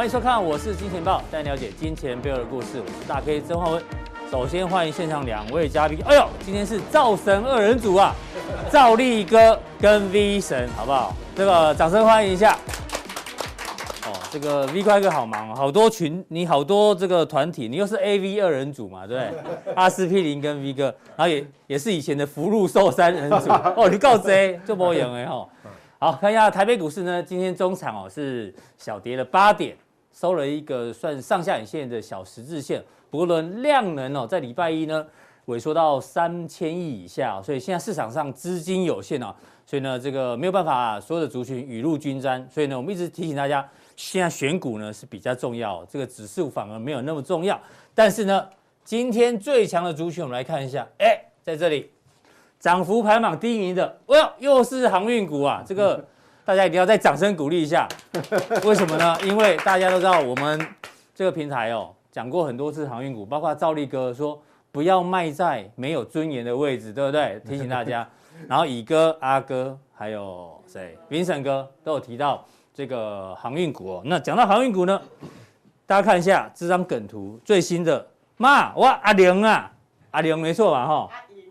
[0.00, 2.80] 欢迎收看，我是金钱豹，带你了解金钱背后的故事。
[2.80, 3.82] 我是大 K 曾焕文。
[4.30, 5.98] 首先欢迎现场两位嘉宾。
[6.06, 8.14] 哎呦，今天是造神二人组啊，
[8.72, 11.14] 赵力哥跟 V 神，好不好？
[11.36, 12.54] 这个掌声欢迎一下。
[14.06, 19.34] 哦这个 V 怪哥好忙，好多群，你好多这个团体，你又是 AV 二人组嘛，对不
[19.66, 19.74] 对？
[19.76, 25.46] 阿司匹林跟 V 哥，然后也也是以前的福禄寿三人组 哦，你告谁就不赢哎哈。
[25.98, 29.76] 好，看一下台北股市呢，今天中场哦是小跌了八点，
[30.20, 32.82] 收了一个算上下影线的小十字线。
[33.08, 35.06] 不过呢，量能哦在礼拜一呢
[35.46, 39.34] 萎缩到三千亿以下，所以现在市场上资金有限哦，
[39.64, 43.66] 所以呢这个没有办法所有的族群雨露均沾，所以呢我们一直提醒大家。
[43.96, 47.58] 现在选股呢是比较重要，这个指数反而没有那么重要。
[47.94, 48.46] 但是呢，
[48.84, 51.90] 今天最强的族群，我们来看一下，哎，在这里
[52.58, 55.62] 涨幅排行第一名的，哇，又是航运股啊！
[55.66, 56.02] 这个
[56.50, 57.86] 大家一定要再掌声鼓励一下。
[58.66, 59.16] 为什么呢？
[59.22, 60.60] 因为大家都知道我们
[61.14, 64.42] 这个平台哦，讲过很多次航运股，包括赵立哥说
[64.72, 67.40] 不要卖在没有尊严的位置，对不对？
[67.46, 68.04] 提醒大家。
[68.48, 72.44] 然后乙哥、阿哥还有谁，Vincent 哥都有提到。
[72.74, 75.00] 这个航运股哦，那讲到航运股呢，
[75.86, 78.04] 大家看一下这张梗图，最新的
[78.38, 79.70] 妈哇阿玲啊，
[80.10, 81.08] 阿玲没错吧哈？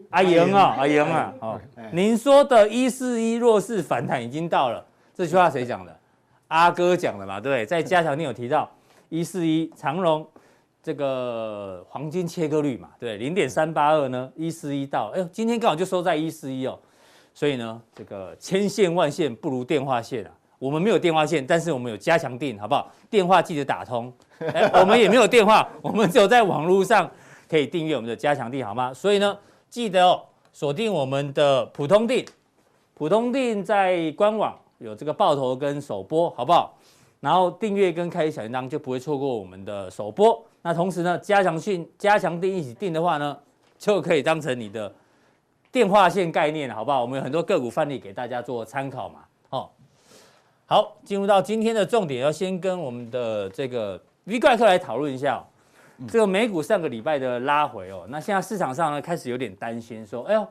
[0.09, 1.61] 阿莹啊，阿莹啊，哦，
[1.93, 4.83] 您说的一四一弱势反弹已经到了，
[5.19, 5.93] 这句话谁讲的？
[6.47, 7.65] 阿哥讲的嘛，对不对？
[7.65, 8.71] 在加强錠有提到
[9.09, 10.25] 一四一长荣
[10.81, 16.79] 这个黄金切割率嘛，对，零点三八二呢，一四一到，哎呦，今天刚好就收在一四一哦，
[17.33, 20.31] 所以呢，这个千线万线不如电话线啊。
[20.57, 22.89] 我们没有电话线，但是我们有加强定，好不好？
[23.09, 24.13] 电话记得打通。
[24.39, 27.11] 哎，我们也没有电话，我们只有在网络上
[27.49, 28.93] 可以订阅我们的加强定，好吗？
[28.93, 29.37] 所以呢，
[29.69, 32.25] 记得哦，锁定我们的普通定，
[32.93, 36.75] 普通定在官网有这个爆头跟首播，好不好？
[37.19, 40.43] 然后订阅跟开小铃铛就不会错过我们的首播。
[40.61, 43.37] 那同时呢，加强錠、加强錠一起订的话呢，
[43.77, 44.91] 就可以当成你的
[45.71, 47.01] 电话线概念，好不好？
[47.01, 49.19] 我们有很多个股范例给大家做参考嘛。
[49.49, 49.69] 哦
[50.65, 55.43] 好，进入到今天的重点，要先跟我们的这个 V 怪客来讨论一下、哦、
[56.07, 58.05] 这个美股上个礼拜的拉回哦。
[58.07, 60.47] 那现在市场上呢开始有点担心，说，哎呦，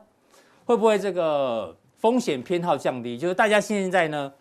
[0.65, 3.17] 会不会这个风险偏好降低？
[3.17, 4.33] 就是大家现在呢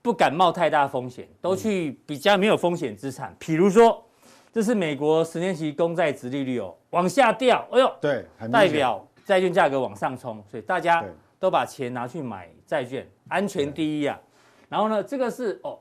[0.00, 4.02] 不敢冒太大风险，都去比较没有风险资产，比如说
[4.50, 11.04] 这是美国十年期公债殖利率哦往下掉，哎呦，对，代表债券价格往上冲，所以大家
[11.38, 14.18] 都把钱拿去买债券，安全第一啊。
[14.68, 15.78] 然后呢，这个是哦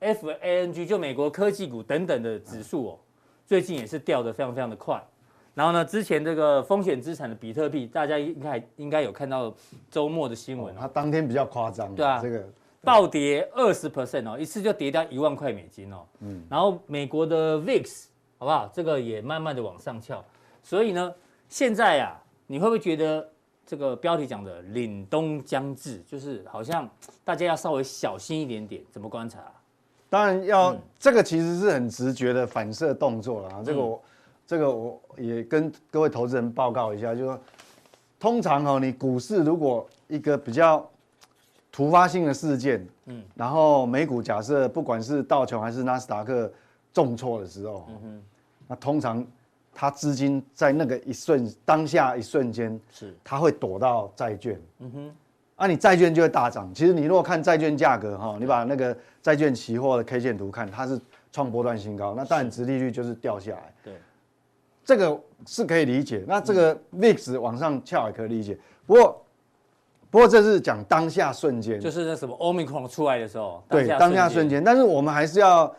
[0.00, 2.98] ，FANG 就美国科技股等等的指数哦，
[3.44, 5.02] 最近也是掉的非常非常的快。
[5.54, 9.54] 然后呢，之前这个风险资产的比特币，大家应该应该有看到
[9.90, 12.48] 周末的新闻，哦，它当天比较夸张，对啊，这个
[12.82, 16.06] 暴跌二十 percent 哦，一次就跌掉一万块美金哦。
[16.20, 18.04] 嗯，然后美国的 VIX
[18.38, 18.70] 好不好？
[18.72, 20.24] 这个也慢慢的往上翘。
[20.62, 21.14] 所以呢，
[21.48, 22.16] 现在啊，
[22.46, 23.28] 你会不会觉得？
[23.66, 26.90] 这个标题讲的凛冬将至，就是好像
[27.22, 29.38] 大家要稍微小心一点点，怎么观察？
[30.08, 33.62] 当然要，嗯、这个其实是很直觉的反射动作了啊。
[33.64, 34.02] 这个我，嗯、
[34.50, 37.40] 这个我也跟各位投资人报告一下，就是说，
[38.18, 40.84] 通常哦，你股市如果一个比较
[41.70, 46.52] 突发性的事件，嗯，然后美股假设不管是道琼还是纳斯达克
[46.92, 48.22] 重挫的时候，嗯哼，
[48.66, 49.24] 那通常。
[49.72, 55.14] 它资金在那个一瞬当下一瞬间，是它会躲到债券，嗯哼，
[55.54, 56.74] 啊，你债券就会大涨。
[56.74, 61.00] 其实你如果看债券价格哈，你把那个债券期货的 K 线图看，它是
[61.30, 63.72] 创波段新高，那当然殖利率就是掉下来。
[63.84, 63.94] 对，
[64.90, 66.24] 这个是可以理解。
[66.26, 68.58] 那这个 VIX 往上翘也可以理解。
[68.86, 69.22] 不过，
[70.10, 74.64] 不过这是讲当下瞬间，就是那什么 Omicron 出来的时候，对，当下瞬间。
[74.64, 75.72] 但是我们还是要。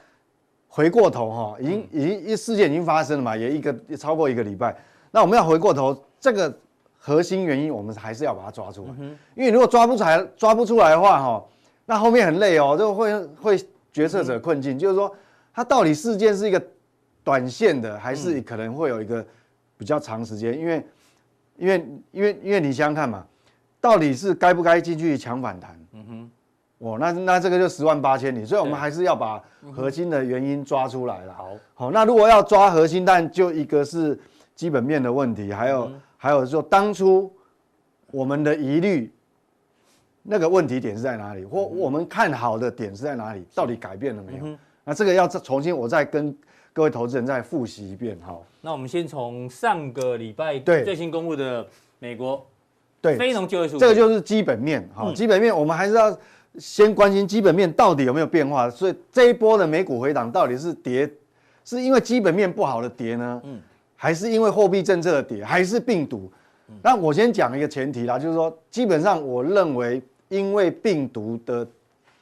[0.73, 4.73] 回过头哈，已经已经一事件已经发生了嘛，也一个也超过一个礼拜。
[5.11, 6.57] 那我们要回过头，这个
[6.97, 8.91] 核心原因我们还是要把它抓出来。
[9.35, 11.45] 因为如果抓不出来，抓不出来的话哈，
[11.85, 13.61] 那后面很累哦，就会会
[13.91, 14.79] 决策者困境。
[14.79, 15.13] 就是说，
[15.53, 16.67] 它到底事件是一个
[17.23, 19.25] 短线的，还是可能会有一个
[19.77, 20.57] 比较长时间？
[20.57, 20.85] 因为
[21.57, 23.25] 因为因为因为你想想看嘛，
[23.79, 25.79] 到底是该不该进去抢反弹？
[25.93, 26.31] 嗯哼。
[26.83, 29.39] 哦，那那这个就十万八千里，所以我们还是要把
[29.71, 31.31] 核心的原因抓出来了。
[31.31, 34.19] 好，好，那如果要抓核心，但就一个是
[34.55, 37.31] 基本面的问题，还有、嗯、还有说当初
[38.09, 39.13] 我们的疑虑，
[40.23, 44.47] 那个问题点是在哪里，或我们看好的点是在哪里，到底改变了没有？
[44.47, 46.35] 嗯、那这个要重新我再跟
[46.73, 48.17] 各位投资人再复习一遍。
[48.21, 51.67] 好，那我们先从上个礼拜最新公布的
[51.99, 52.45] 美国
[53.01, 54.87] 对非农就业数据，这个就是基本面。
[54.93, 56.17] 好，基本面我们还是要。
[56.59, 58.69] 先关心基本面到底有没有变化。
[58.69, 61.09] 所以这一波的美股回档到底是跌，
[61.63, 63.41] 是因为基本面不好的跌呢？
[63.45, 63.61] 嗯，
[63.95, 66.29] 还是因为货币政策的跌，还是病毒？
[66.83, 71.65] 那我先讲一个前提啦，就是说，基本上我认为，因为病毒的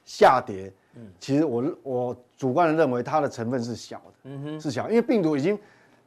[0.05, 5.59] 下跌，嗯，其实我我主观的认为它的成分是小的，嗯哼，是小，因为病毒已经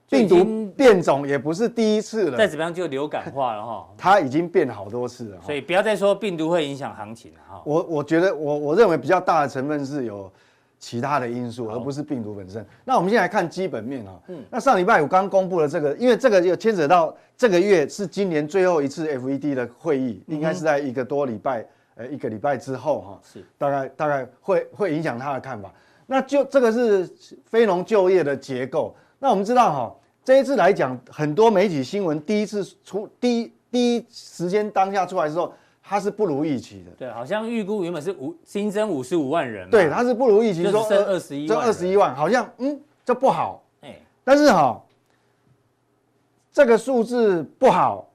[0.08, 7.62] 病毒变种也不是第一次了，再怎么样就流感化了哈， 它已经变好多次了，所以不要再说病毒会影响行情了哈。
[7.64, 10.32] 我我觉得我我认为比较大的成分是有。
[10.84, 12.66] 其他的因素，而不是病毒本身。
[12.84, 14.18] 那我们现在来看基本面啊。
[14.26, 14.42] 嗯。
[14.50, 21.64] 那上礼拜我刚公布了这个，因为这个又牵扯到这个月是今年最后一次 FED 的会议，应该是在一个多礼拜，
[21.94, 23.20] 呃，一个礼拜之后哈。
[23.22, 23.44] 是。
[23.56, 25.72] 大概大概会会影响他的看法。
[26.12, 27.08] 那就这个是
[27.46, 28.94] 非农就业的结构。
[29.18, 35.50] 那我们知道哈，这一次来讲，很多媒体新闻第一次出第一第一时间当下出来的时候。
[35.84, 44.80] 它是不如预期的，对，好像预估原本是五新增五十五万人，对，它是不如预期，说剩二十一，这二十一万，好像嗯，这不好，哎，但是哈，
[46.52, 48.08] 这个数字不好，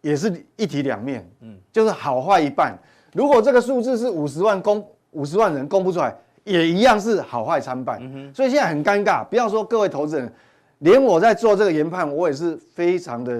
[0.00, 2.76] 也是一体两面，嗯，就是好坏一半。
[3.14, 6.14] 如果这个数字是五十万公五十万人公布出来，
[6.46, 9.22] 也一样是好坏参半，嗯，所以现在很尴尬。
[9.22, 10.32] 不要说各位投资人，
[10.78, 13.38] 连我在做这个研判，我也是非常的。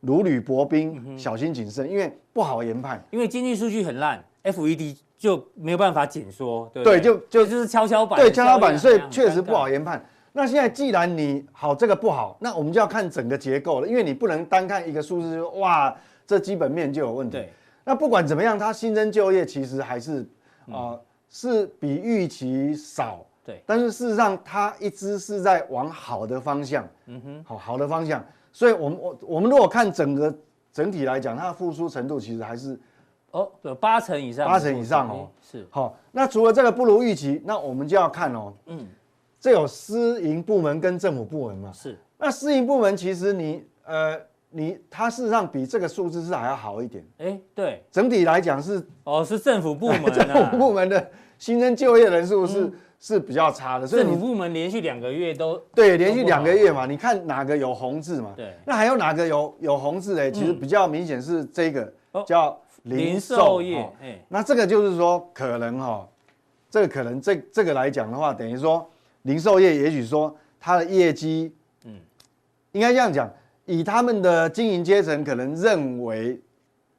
[0.00, 3.04] 如履薄冰，小心谨慎，因为不好研判。
[3.10, 10.00] 因为经济数据很烂，FED 就没有办法紧缩，对，对，就就就是跷跷板，对，跷跷板，所以确实不好研判。
[10.34, 15.92] 那现在既然你好，这个不好，那我们就要看整个结构了，因为你不能单看一个数字就说哇，
[16.24, 17.44] 这基本面就有问题。
[17.84, 20.20] 那不管怎么样，它新增就业其实还是
[20.70, 23.24] 啊、呃，是比预期少。
[23.44, 26.86] 对，但是事实上它一直是在往好的方向。
[27.06, 28.24] 嗯哼，好好的方向。
[28.52, 30.34] 所以，我们我我们如果看整个
[30.72, 32.78] 整体来讲，它的复苏程度其实还是
[33.30, 35.96] 哦，有八成以上，八成以上哦，是好。
[36.12, 38.86] 那除了这个不如预期，那我们就要看哦，嗯，
[39.40, 41.98] 这有私营部门跟政府部门嘛，是。
[42.18, 52.72] 那私营部门其实你呃你它事实上比这个数字是还要好一点，哎，对，整体来讲是哦是政府部门， 政府部门的新增就业人数是。
[53.00, 58.32] 是比较差的，所以政府部门连续两个月都对，连续两个月嘛，你看哪个有红字嘛？
[58.34, 60.32] 对，那还有哪个有有红字嘞？
[60.32, 61.94] 其实比较明显是这个
[62.26, 63.88] 叫零售业，
[64.26, 66.08] 那这个就是说可能哈，
[66.68, 68.84] 这个可能这这个来讲的话，等于说
[69.22, 71.54] 零售业也许说它的业绩，
[71.84, 72.00] 嗯，
[72.72, 73.32] 应该这样讲，
[73.68, 76.40] 以他们的经营阶层可能认为，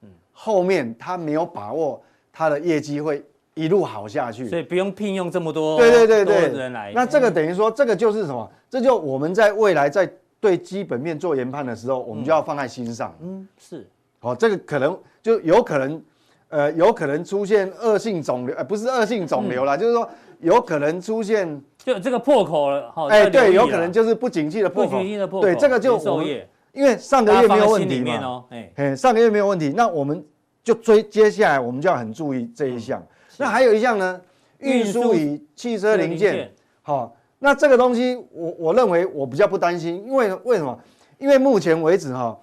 [0.04, 2.02] 嗯，后面他没有把握
[2.32, 3.22] 他的业绩会。
[3.56, 6.94] 一路好下去，所以不用聘用这么多对对对对人来。
[6.96, 8.50] 那这个等于说，这个就是什么？
[8.70, 13.14] 这就我们在未来在对基本面做研判的时候，我们就要放在心上。
[13.22, 13.86] 嗯，是。
[14.20, 16.02] 好，这个可能就有可能，
[16.48, 22.94] 呃，有可能出现恶性肿瘤，呃，不是恶性肿瘤啦，就是说有可能出现就这个破口了。
[23.10, 24.92] 哎，对，有可能就是不景气的破口。
[24.92, 25.46] 不景气的破口。
[25.46, 26.26] 对，这个就我们
[26.74, 28.46] 因为上个月没有问题嘛。
[28.76, 30.24] 哎，上个月没有问题，那我们
[30.64, 33.06] 就追，接下来我们就要很注意这一项。
[33.38, 34.22] 那还有一项呢，
[34.60, 40.78] 运输与汽车零件，好，那这个东西我我认为我比较不担心，因为为什么？
[41.18, 42.38] 因为目前为止哈，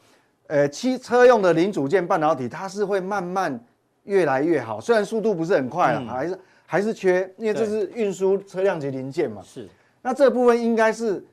[0.49, 3.59] 呃，汽车用的零组件半导体它是会慢慢
[4.05, 9.41] 越来越好，虽然速度不是很快了，还是还是缺，因为这是运输车辆及零件嘛。
[9.43, 9.69] 是。
[10.03, 11.25] 那这部分应该是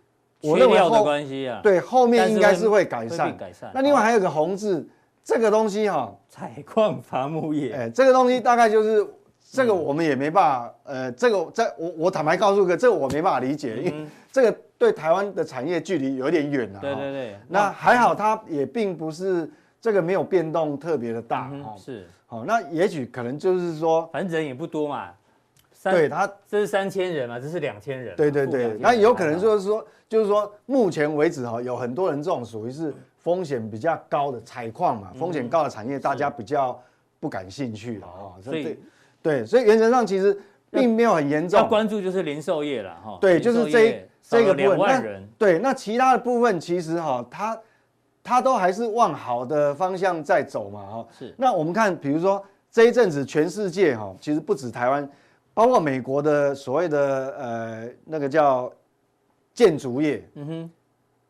[0.44, 3.36] 我认为后关系啊，对，后面应该是会改善。
[3.38, 3.72] 改善。
[3.74, 4.88] 那另外还有个红字，
[5.24, 9.08] 这个东西哈，采矿伐木业，哎，这个东西大概就是。
[9.56, 16.80] 这个我们也没办法，呃，这个在我我坦白告诉各位，这个我没办法理解，因为这个对台湾的产业距离有点远啊。
[16.82, 17.36] 对对对。
[17.48, 19.48] 那还好，它也并不是
[19.80, 21.52] 这个没有变动特别的大。
[21.78, 22.08] 是。
[22.26, 25.10] 好，那也许可能就是说，反正人也不多嘛。
[25.92, 28.16] 对他，这是三千人嘛，这是两千人。
[28.16, 28.78] 对对对。
[28.80, 36.82] 那有可能就是说，就是说，目前为止哈，有很多人这种属于是风险比较高的采矿嘛，风险高的产业，大家比较
[37.20, 38.40] 不感兴趣了啊。
[38.42, 38.80] 所以。
[39.22, 40.38] 对，所以原则上其实
[40.70, 41.58] 并没有很严重。
[41.58, 43.18] 要关注就是零售业了哈。
[43.22, 44.86] 对，就是这这个部分。
[44.86, 45.02] 那
[45.38, 47.58] 对，那其他的部分其实哈，它
[48.22, 51.08] 它都还是往好的方向在走嘛哈。
[51.18, 51.34] 是。
[51.38, 55.10] 那我们看，比如说这一阵子全世界哈，其实不止台湾，
[55.54, 58.72] 包括美国的所谓的呃那个叫
[59.54, 60.28] 建筑业。
[60.36, 60.72] 嗯哼。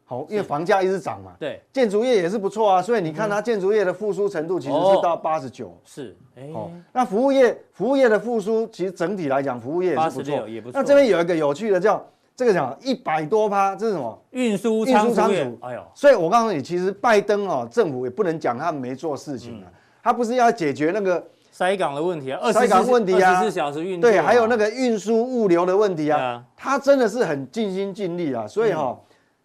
[0.05, 6.13] 好，因为房价一直涨嘛，对，建筑业也是不错啊，所以你看它建筑业的复苏程度其实是到八十九，是，
[6.53, 10.79] 哦，那服务业，服务业的复苏其实整体来讲，服务业也是不错，也不错。
[10.79, 14.21] 那这边有一个有趣的叫这个讲一百多趴，这是什么？
[14.31, 19.71] 运输运输仓储，哎呦，所以我告诉你，其实拜登哦，政府也不能讲他没做事情啊，
[20.03, 26.45] 他不是要解决那个塞港的问题啊，塞港问题啊，二十四小时运对，还有那个运输物流的问题啊，啊。
[26.57, 28.99] 他真的是很尽心尽力啊，所以哈、哦，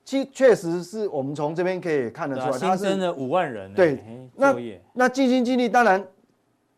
[0.06, 4.02] 其实确实是我们从这边可以看得出来，他新增了五万人，对，
[4.36, 4.56] 那
[4.94, 6.02] 那尽心尽力，当然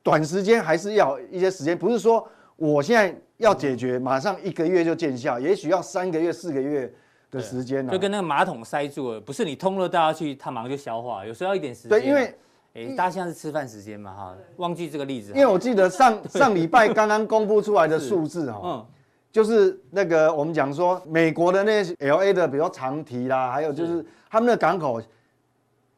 [0.03, 6.93] 短时间还是要一些时间，不是说我现在要解决，马上一个月就见效，也许要三个月、四个月
[7.31, 12.01] 的时间呢、啊，就跟那个马桶塞住了，不是你通了大家去，它马上就消化，有时候要一点时间、啊。
[12.01, 12.35] 对，因为。
[12.75, 15.33] 哎，大家现在是吃饭时间嘛哈，忘记这个例子。
[15.33, 18.87] 因为我记得上 上礼拜刚刚公布出来的数字哈，嗯，
[19.33, 24.05] 就是那个我们讲说美国的那些 LA 的，比如说长堤啦，还有就是。
[24.33, 25.03] 他们的港口，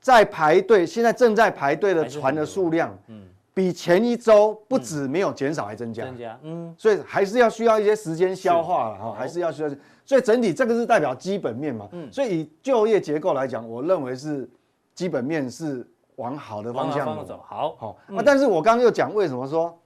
[0.00, 9.68] 在排队，现在正在排队的船的数量，嗯，比前一周不止没有减少，还增加，增加，嗯，所以还是要需要一些时间消化了哈，还是要需要，
[10.06, 14.48] 所以整体这个是代表基本面嘛，嗯，所以以就业结构来讲，我认为是
[14.94, 15.86] 基本面是。
[16.16, 18.22] 往好的方向走，好好啊！
[18.24, 19.76] 但是我刚刚又讲为什么说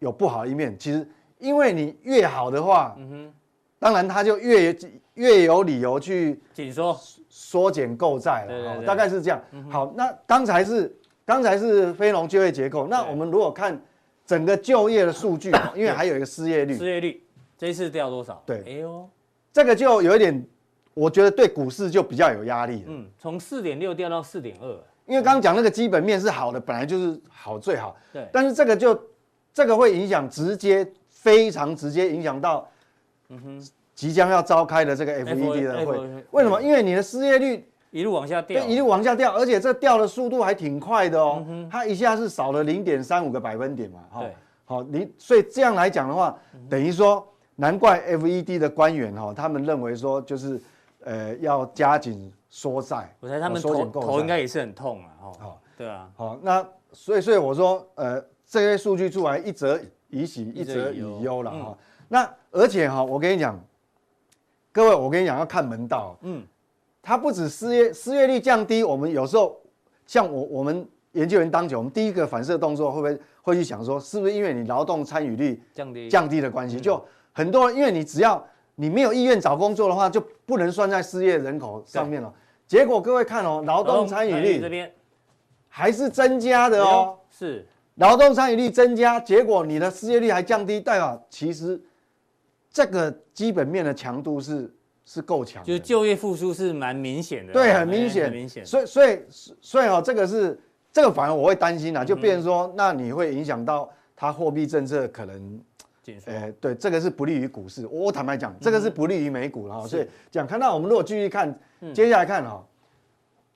[0.00, 3.34] 有不好的一面，其实因为你越好的话，嗯哼，
[3.78, 4.76] 当然他就越
[5.14, 9.40] 越有理由去紧缩缩减购债了，大概是这样。
[9.70, 13.80] 好，那刚才是刚才是非农就业结构，那我们如果看
[14.26, 17.24] 整个就业的数据， 因为还有一个失业率，失业率
[17.56, 18.42] 这一次掉多少？
[18.44, 19.08] 对，哎呦，
[19.52, 20.44] 这个就有一点。
[20.94, 22.84] 我觉得对股市就比较有压力。
[22.86, 24.68] 嗯，从四点六掉到四点二，
[25.06, 27.96] 因为刚刚讲那个基本面是好的，本来就是好最好。
[28.12, 28.28] 对。
[28.32, 28.96] 但是这个就
[29.52, 32.68] 这个会影响直接非常直接影响到，
[33.28, 35.98] 嗯哼，即将要召开的这个 FED 的会。
[36.30, 36.62] 为什么？
[36.62, 41.44] 因为你的失业率一路往下掉，一路往下掉，而且这掉的速度还挺快的哦。
[41.68, 43.98] 它一下是少了零点三五个百分点嘛。
[44.20, 44.32] 对。
[44.64, 46.38] 好，你所以这样来讲的话，
[46.70, 50.60] 等于说难怪 FED 的官员哈，他们认为说就是。
[51.04, 61.78] 呃，要加紧缩债，我猜他们头头应该也是很痛啊，哦，好，对啊，好，那所以所以我说，呃，这些数据出来，一则以喜，一则以忧了哈。
[62.08, 63.62] 那而且哈，我跟你讲，
[64.72, 66.42] 各位，我跟你讲要看门道，嗯，
[67.02, 69.60] 它不止失业失业率降低，我们有时候
[70.06, 76.80] 像我我们研究员当久，我们第一个反射动作会不会会去想说，是不是因为你劳动参与率降低降低的关系？
[76.80, 76.98] 就
[77.32, 78.42] 很多人因为你只要。
[78.76, 82.32] 你没有意愿找工作的话，就不能算在失业人口上面了。
[82.66, 84.92] 结果各位看哦，劳动参与率这边
[85.68, 87.18] 还是增加的哦。
[87.30, 87.64] 是，
[87.96, 91.80] 劳动参与率增加，结果你的失业率还降低，代表其实
[92.70, 97.52] 这个基本面的强度是是够强就是就业复苏是蛮明显的。
[97.52, 98.66] 对，很明显，很明显。
[98.66, 99.20] 所以所以
[99.60, 100.58] 所以哦，这个是
[100.92, 105.60] 这个反而我会担心啊，就变成说，那你会影响到它货币政策可能。
[106.26, 107.86] 哎，对，这个是不利于股市。
[107.86, 109.86] 我坦白讲，这个是不利于美股了哈。
[109.86, 111.58] 所以讲，看到我们如果继续看，
[111.92, 112.64] 接下来看哈，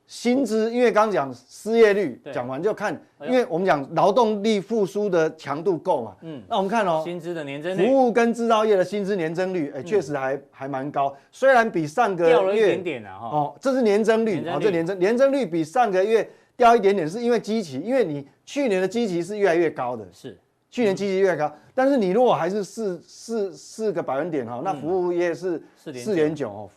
[0.06, 6.16] 薪资，因为刚刚讲失业率讲完就看，因为我们讲劳动力复苏的强度够嘛。
[6.22, 6.42] 嗯。
[6.48, 11.14] 那我们看哦，薪资的年增率，服务跟制造业的薪资年增率，哎，确实还还蛮高。
[11.30, 13.26] 虽然比上个月掉了一点点啊哈。
[13.28, 16.26] 哦，这是年增率，哦，这年增年增率比上个月
[16.56, 20.08] 掉一点点，是因为基期，因为你去年的基期是越来越高的。
[20.10, 20.38] 是。
[20.70, 26.50] 去年基期越高，但是你如果还是四四四个百分点哈，那服务业是四点九。
[26.50, 26.70] 哦，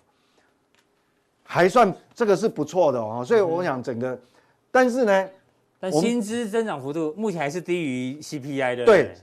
[1.43, 4.17] 还算这个是不错的哦，所以我想整个，
[4.71, 5.29] 但是呢，
[5.77, 8.86] 但薪资增长幅度目前还是低于 CPI 的。
[8.86, 9.13] 对，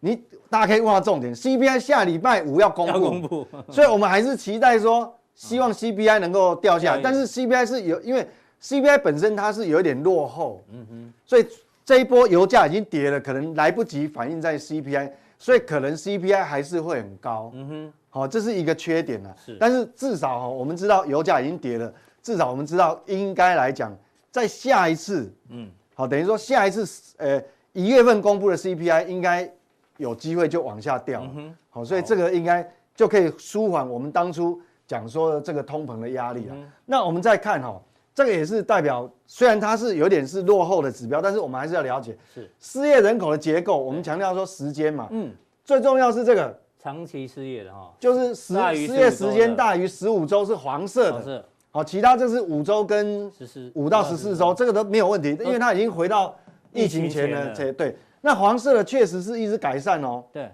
[0.00, 8.26] 你大家可以问到重点，CPI 下礼拜五要公布，公布， 所以我们还是期待说，希望 CPI 能够掉下来，但是 CPI 是有，因为
[8.60, 11.46] CPI 本身它是有一点落后，嗯哼，所以。
[11.90, 17.50] 这一波油价已经跌了，可能来不及反映在 CPI，所以可能 CPI 还是会很高。
[17.52, 19.36] 嗯哼，好，这是一个缺点了。
[19.44, 21.92] 是，但是至少哈，我们知道油价已经跌了，
[22.22, 23.92] 至少我们知道应该来讲，
[24.30, 27.42] 在下一次，嗯，好，等于说下一次，呃，
[27.72, 29.52] 一月份公布的 CPI 应该
[29.96, 31.22] 有机会就往下掉。
[31.22, 36.54] 嗯哼，好，所以这个应该就可以舒缓我们当初讲说的这个通膨的压力了。
[36.86, 37.82] 那我们再看哈。
[38.14, 42.50] 这个也是代表，虽然它是有点是落后的指标，但是我们还是要了解，是。
[42.58, 43.76] 失业人口的结构。
[43.76, 45.32] 我们强调说时间嘛，嗯，
[45.64, 46.58] 最重要是这个。
[46.82, 53.30] 长期失业的哈，就是失失业时间大于十五周是黄色的，好，其他这是五周跟
[53.74, 56.34] 五到十四周，这个都没有问题，因为它已经回到
[56.72, 57.54] 疫情前的。
[57.54, 60.50] 对对，那黄色的确实是一直改善哦，对，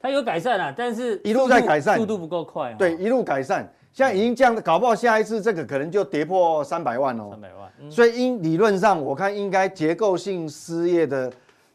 [0.00, 3.70] 它有改善啊，但是一路在改善，速度不够快，对，一路改善。
[3.96, 7.28] 现在已经这样，搞不好下一次这个可能就跌破三百万哦。
[7.30, 11.32] 三百万，嗯、所以应理论上，我看应该结构性失业的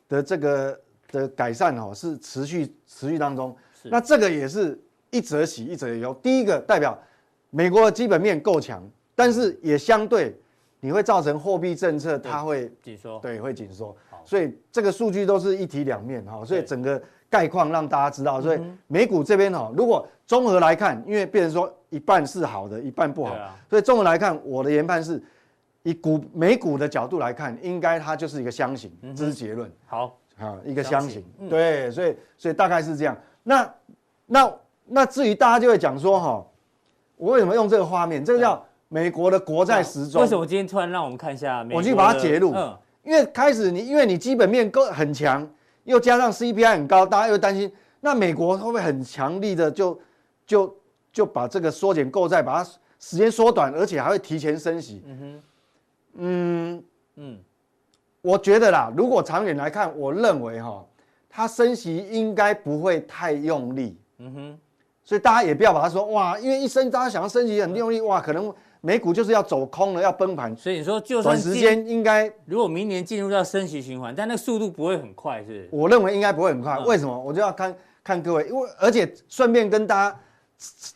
[0.07, 0.79] 的这个
[1.11, 3.57] 的改善哦，是持续持续当中。
[3.73, 6.13] 是那这个也是一则喜一则忧。
[6.21, 6.95] 第一个代表
[7.49, 10.39] 美国的基本面够强，但是也相对
[10.79, 13.97] 你会造成货币政策它会紧缩，对，会紧缩。
[14.23, 18.39] 所以这个数据都是一体两面哈，所以整个概况让大家知道。
[18.39, 23.35] 所以美股这边哈，如果综合来看，因为变成说一半是好的，一半不好，
[23.67, 25.19] 所以综合来看，我的研判是
[25.81, 29.71] 以股美股的角度来看，应该它就是一个箱型，这是结论。
[29.87, 33.17] 好，啊，一个箱型，对，所以所以大概是这样。
[33.41, 33.73] 那
[34.27, 34.53] 那
[34.85, 36.45] 那至于大家就会讲说哈，
[37.17, 38.23] 我为什么用这个画面？
[38.23, 38.63] 这个叫。
[38.93, 41.65] 美国的国债时钟，为什么今天突然让我们看一下？
[41.71, 45.49] 我去把它截录，嗯，因为开始你因为你基本面够很强，
[45.91, 49.99] 又加上 CPI 很高，大家又担心，那美国会不会很强力的就
[50.47, 50.77] 就
[51.13, 55.03] 就把这个缩减购债，把它时间缩短，而且还会提前升息？
[55.05, 55.41] 嗯哼，
[56.15, 56.83] 嗯
[57.17, 57.39] 嗯，
[58.21, 60.85] 我觉得啦，如果长远来看，我认为哈，
[61.29, 63.97] 它升息应该不会太用力。
[64.17, 64.59] 嗯哼，
[65.03, 68.53] 所以大家也不要把它说哇，因为一升大家想要升息很用力哇，可能。
[68.83, 75.69] 美股就是要走空了，要崩盘，所以你说就算短时间应该，如果明年进入到升息循环，但那个速度不会很快，是？
[75.71, 76.79] 我认为应该不会很快。
[76.79, 77.17] 为什么？
[77.19, 80.19] 我就要看看各位，因为而且顺便跟大家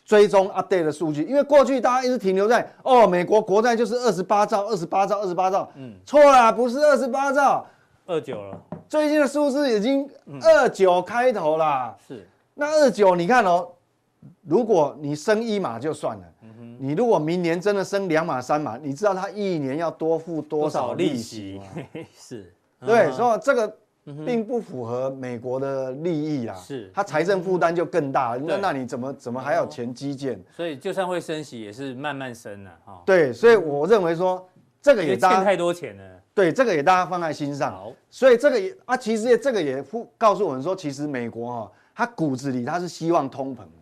[0.04, 7.64] 追踪 update 的数据，因为过去大家一直停留在哦，美国国债就是二十八兆，二十八兆，二十八兆，嗯，错了，不是二十八兆，
[8.04, 8.60] 二九了。
[8.88, 10.08] 最近的数字已经
[10.42, 12.28] 二九开头了，是。
[12.54, 13.68] 那二九，你看哦，
[14.42, 16.24] 如果你升一码就算了。
[16.78, 21.64] 你如果明年真的升两码三码，你知道他一年要多付多少利息吗？
[22.16, 22.52] 是，
[22.84, 23.76] 对，所以这个
[24.24, 26.54] 并不符合美国的利益啊。
[26.54, 28.38] 是，他财政负担就更大。
[28.42, 30.40] 那那你怎么怎么还有钱基建？
[30.54, 33.02] 所以就算会升息，也是慢慢升了哈。
[33.04, 34.48] 对，所以我认为说
[34.80, 36.02] 这个也欠太多钱了。
[36.34, 37.72] 对，这个也大家放在心上。
[37.72, 39.82] 好，所以这个也啊，其实也这个也
[40.18, 43.75] 告诉我们说，其实美国哈，他骨子里他是希望通膨的。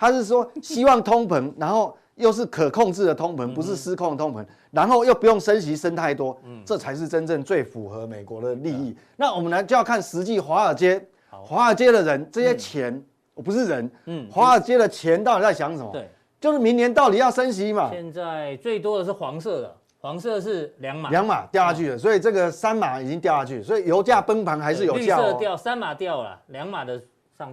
[0.00, 6.34] 他是说希望通膨，然后又是可控制的通膨，不是失控的通膨，然后又不用升息升太多，
[6.64, 8.96] 这才是真正最符合美国的利益。
[9.16, 15.90] 那我们来就要看实际华尔街，华尔街的人这些钱，我不是人，嗯，华尔街的钱到底在想什么？
[15.92, 16.08] 对，
[16.40, 17.90] 就是明年到底要升息嘛？
[17.92, 25.20] 现在最多的是黄色的，黄色是两码，两码掉下去了，所以这个三码已经掉下去，所以油价崩盘还是有效。
[25.20, 26.98] 绿色掉，三码掉了，两码的。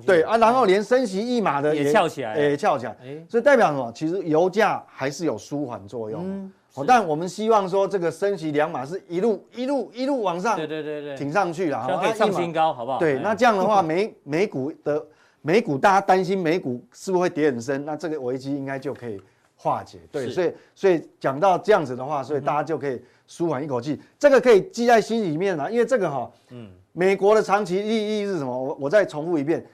[0.05, 2.95] 对啊，然后连升息一码的也翘起来，也翘起来，
[3.29, 3.91] 所以代表什么？
[3.93, 6.51] 其实油价还是有舒缓作用。
[6.75, 12.99] 哦，但我们希望说这个升息两码是一路一路一路往上，对对对对，挺上去了，可以创新高，好不好？
[12.99, 15.03] 对，那这样的话，美 美股的
[15.41, 17.83] 美股大家担心美股是不是会跌很深？
[17.83, 19.19] 那这个危机应该就可以
[19.55, 19.97] 化解。
[20.11, 23.99] 对，所以所以讲到这样子的话，所以大家就可以舒缓一口气。
[24.19, 28.55] 这个可以记在心里面了，因为这个哈，嗯，美国的长期利益是什么？
[28.55, 29.65] 我我再重复一遍。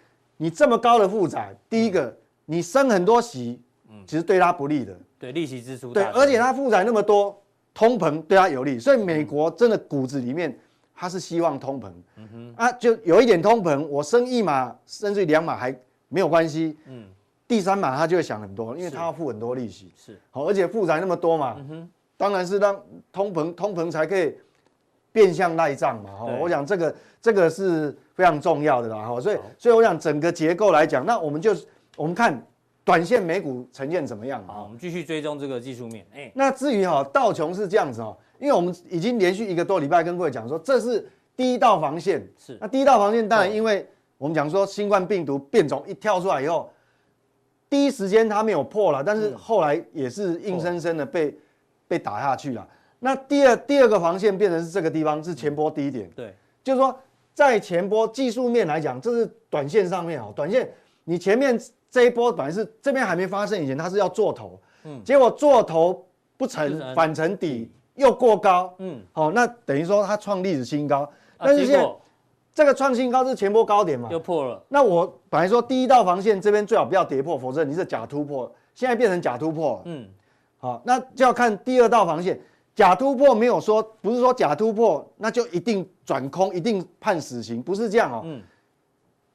[0.43, 3.61] 你这么高的负债，第一个，你升很多息，
[4.05, 4.93] 其实对他不利的。
[5.17, 5.93] 对，利息支出。
[5.93, 7.41] 对，而且他负债那么多，
[7.73, 10.53] 通膨对他有利，所以美国真的骨子里面，
[10.93, 11.89] 他是希望通膨。
[12.17, 12.53] 嗯哼。
[12.57, 15.73] 啊，就有一点通膨，我升一码甚至两码还
[16.09, 16.77] 没有关系。
[16.87, 17.05] 嗯。
[17.47, 19.93] 第三码他就会想很多，因为他要付很多利息。
[19.95, 20.19] 是。
[20.29, 21.55] 好，而且负债那么多嘛。
[21.59, 21.89] 嗯哼。
[22.17, 22.77] 当然是让
[23.13, 24.35] 通膨，通膨才可以
[25.13, 26.09] 变相赖账嘛。
[26.11, 27.97] 哈，我想这个这个是。
[28.13, 31.55] 非常重要的啦，哈，所以所以我想整个结构来讲，那我们就
[31.95, 32.39] 我们看
[32.83, 34.39] 短线美股呈现怎么样？
[34.47, 36.05] 啊，我们继续追踪这个技术面。
[36.13, 42.23] 哎，那至于哈道琼是这样子哦，因为我们已经连续一个多礼拜跟各位讲说，这是第一道防线。
[42.37, 43.87] 是，那第一道防线当然因为
[44.19, 46.71] 我们讲说新冠病毒变种一跳出来以后，
[47.67, 51.35] 第一时间它没有破了，但是后来也是硬生生的被
[51.87, 52.67] 被打下去了。
[52.99, 56.07] 那第二第二个防线变成是这个地方是前波低点。
[56.15, 56.95] 对，就是说。
[57.33, 60.31] 在前波技术面来讲，这是短线上面哦。
[60.35, 60.69] 短线
[61.03, 66.05] 你前面这一波本来是这边还没发生以前，它是要做头，嗯，结果做头
[66.37, 71.95] 不成，反成底又过高，嗯，好，那等于说它创历史新高，但是现在
[72.53, 74.63] 这个创新高是前波高点嘛，又破了。
[74.69, 80.07] 那我本来说第一道防线这边最好不要跌破，否则你是假突破，现在变成假突破了，嗯，
[80.57, 82.39] 好，那就要看第二道防线。
[82.75, 88.21] 假突破没有说，不是说假突破那就一定转空，一定判死刑，不是这样哦。
[88.25, 88.41] 嗯，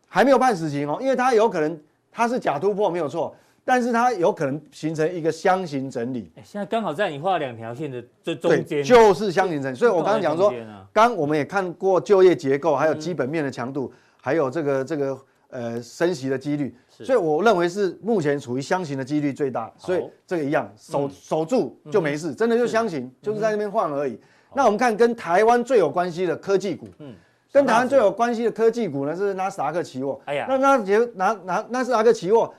[0.09, 3.33] 还没有判死刑哦，因为它有可能它是假突破没有错，
[3.64, 6.33] 但是它有可能形成一个箱型整理。
[6.42, 9.77] 现在刚好在你画两条线的这中间，就是箱型整理。
[9.77, 10.53] 所以我刚刚讲说，
[10.92, 15.18] 刚我们也看过就业结构，还有基本面的强度，还有这个这个
[15.51, 16.74] 呃升息的几率。
[17.05, 24.19] 所以我认为是目前处于箱型的几率最大，所以这个一样守守住就没事，真的就箱型，就是在那边晃而已。
[24.55, 27.15] 那我们看跟台湾最有关系的科技股，嗯，
[27.53, 30.21] 跟台湾最有关系的科技股呢是纳斯达克期货。
[30.25, 32.53] 哎呀，那那结纳纳纳斯达克期货，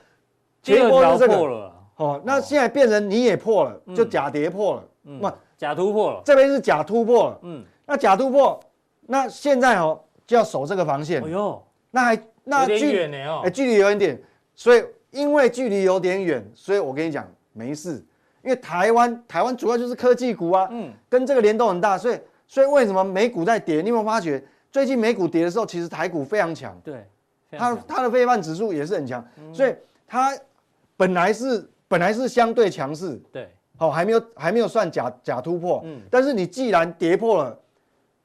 [0.62, 5.20] 结果是这个，哦，那现在变成你也破了，就假跌破了，嗯，
[5.58, 8.58] 假突破了，这边是假突破了，嗯，那假突破，
[9.02, 14.18] 那现在哦就要守这个防线，哎呦，那还那距离哎，距离有一点，
[14.60, 17.94] 所以因为距离有点远，所以我跟你讲没事，
[18.42, 23.80] 因为台湾台湾主要就是科技股啊，嗯，跟这个联动很大，所以所以为什么美股在跌？
[23.80, 27.08] 你有没有发觉最近美股跌的时候，其实台股非常强，对，
[27.52, 29.74] 它它的费半指数也是很强，所以
[30.06, 30.36] 它
[30.94, 33.48] 本来是本来是相对强势，对。
[33.78, 37.58] 好，还没有还没有算假假突破，嗯，但是你既然跌破了，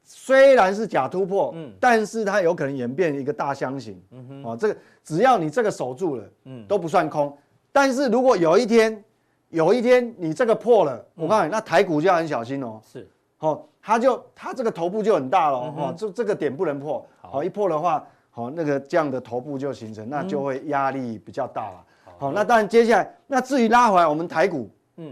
[0.04, 7.38] 虽然是假突破，嗯，但是它有可能演变一个大箱型，嗯哼，哦，这个只要你这个守住了，嗯，都不算空。
[7.72, 9.02] 但是如果有一天，
[9.50, 13.08] 有一天你这个破了，我告诉你，那台股就要很小心哦，是，
[13.40, 21.86] 哦，它就它这个头部就很大了，哦，这这个点不能破，好，一破的话，好，那个这样的头部就形成，那就会压力比较大了，
[22.18, 25.10] 好，那当然接下来，那至于拉回来，我们台股，嗯。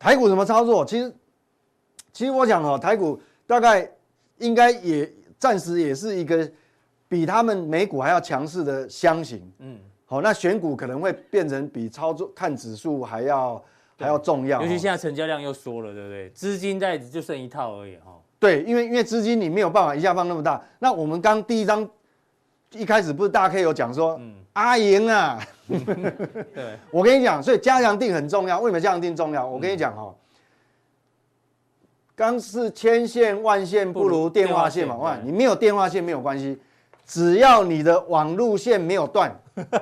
[0.00, 0.84] 台股怎么操作？
[0.84, 1.12] 其实，
[2.12, 3.90] 其实我想哦，台股大概
[4.38, 6.48] 应该也暂时也是一个
[7.08, 9.50] 比他们美股还要强势的箱型。
[9.58, 13.62] 嗯，好，那选股可能会变成比操作看指数还要
[13.98, 14.62] 还要重要。
[14.62, 16.30] 尤其现在成交量又缩了，对不对？
[16.30, 18.12] 资金在就剩一套而已哈。
[18.38, 20.62] 对，因为因为资金你没有办法一下放那么大。
[20.78, 21.88] 那我们刚第一张
[22.72, 25.40] 一开始不是大 K 有讲说，嗯，阿莹啊。
[25.68, 28.60] 对，我跟你讲，所以加强定很重要。
[28.60, 29.46] 为什么加强定重要？
[29.46, 30.14] 我跟你讲哦，
[32.14, 34.96] 刚是千线万线不如电话线嘛。
[34.96, 36.58] 哇，你没有电话线没有关系，
[37.08, 39.34] 只要你的网路线没有断，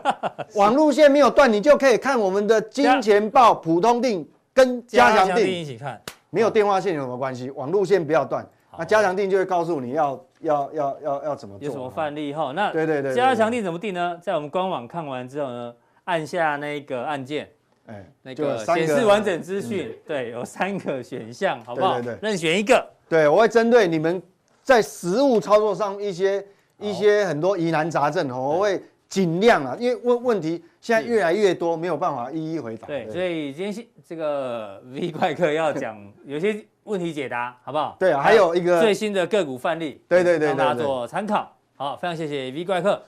[0.54, 6.00] 网路线没有断，你就可以看我们的金钱豹普通定跟加强定一起看。
[6.30, 7.50] 没有电话线有什么关系？
[7.50, 8.46] 网路线不要断，
[8.78, 11.66] 那加强定就会告诉你要要要要要怎么做。
[11.66, 12.52] 有什么范例哈？
[12.54, 14.16] 那对对对，加强定怎么定呢？
[14.22, 15.74] 在我们官网看完之后呢？
[16.04, 17.48] 按下那个按键，
[17.86, 21.94] 哎，那个显示完整资讯，对，有三个选项，好不好？
[21.94, 22.86] 对对对，任选一个。
[23.08, 24.22] 对，我会针对你们
[24.62, 26.44] 在实务操作上一些
[26.78, 32.86] 一些很多疑难杂症，我会尽量啊，因为问问题现在越来越多，没有办法一一回答。
[32.86, 37.96] 对，所以今天这个 V 怪客要讲有些问题解答，好不好？
[37.98, 41.56] 对啊，还有一个最新的个股范例，对对对，让大家做参考。
[41.76, 43.02] 好，非常谢谢 V 怪客。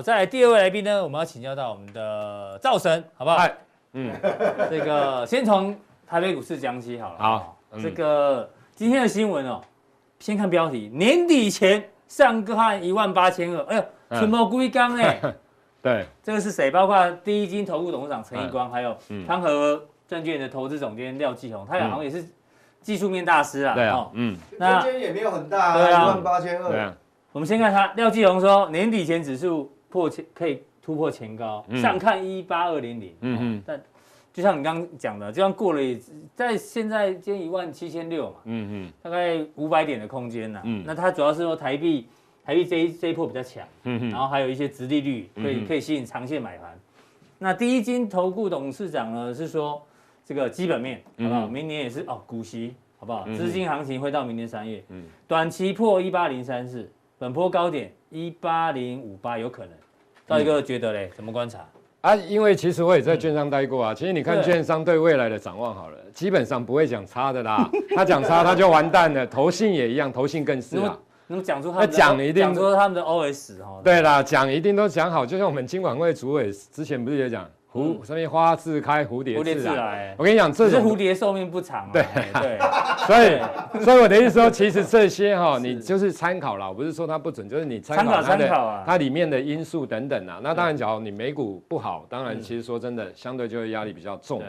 [0.00, 3.36] 再来第二位来宾呢，我们要请教到我们的赵神，好不好？
[3.36, 3.54] 嗨，
[3.92, 4.10] 嗯，
[4.70, 5.76] 这个先从
[6.06, 7.18] 台北股市讲起好了。
[7.18, 9.60] 好，这个今天的新闻哦，
[10.18, 13.84] 先看标题，年底前上个看一万八千二，哎呦，
[14.18, 15.20] 全部归刚哎。
[15.82, 16.70] 对，这个是谁？
[16.70, 22.24] 包括第一金投顾董事长陈义光，还有康和证券的投资总监廖继红，他俩好像也是
[22.80, 23.74] 技术面大师啊。
[23.74, 26.94] 对啊，嗯，那空间也没有很大，对啊，一万八千二。
[27.32, 29.70] 我们先看他，廖继红说年底前指数。
[29.92, 33.80] 破前可以突破前高，嗯、上看一八二零零，嗯嗯，但
[34.32, 35.80] 就像你刚刚讲的，就像过了，
[36.34, 42.06] 在现在今天一万七千六嘛，嗯嗯，大概五百点的空间呐，嗯，那它主要是说台币，
[42.42, 46.74] 台币这一这一波比较强，嗯嗯，然后还有一些直利率可以可以吸引长线买盘，
[47.38, 49.80] 那第一金投顾董事长呢是说
[50.24, 51.46] 这个基本面好不好？
[51.46, 53.26] 明年也是哦股息好不好？
[53.36, 59.72] 资金行情会到明年三月，嗯，短期破一八零三四，本波高点一八零五八有可能。
[60.28, 61.58] 赵一哥觉得嘞，怎么观察
[62.00, 62.16] 啊？
[62.16, 63.94] 因为其实我也在券商待过啊。
[63.94, 67.68] 其实你看券商对未来的展望好了，基本上不会讲差的啦。
[67.94, 69.26] 他讲差他就完蛋了。
[69.26, 70.98] 投信也一样，投信更是啊。
[71.26, 73.80] 那么讲出他们讲一定讲出他们的 OS 哈。
[73.84, 75.24] 对啦，讲一定都讲好。
[75.24, 77.48] 就像我们金管会主委之前不是也讲？
[77.72, 80.14] 蝴什么花自开，蝴蝶自来。
[80.18, 81.88] 我跟你讲，这蝴蝶寿命不长。
[81.92, 82.04] 对。
[82.34, 82.58] 对，
[83.06, 90.38] 所以所以我的意思说，其实这些哈，你就是参考了，我不是说它不准，就是你参考它的它里面的因素等等啊。
[90.42, 94.46] 那当然，假如你美股不好，当然其实说真的，相对就会压力比较重嘛。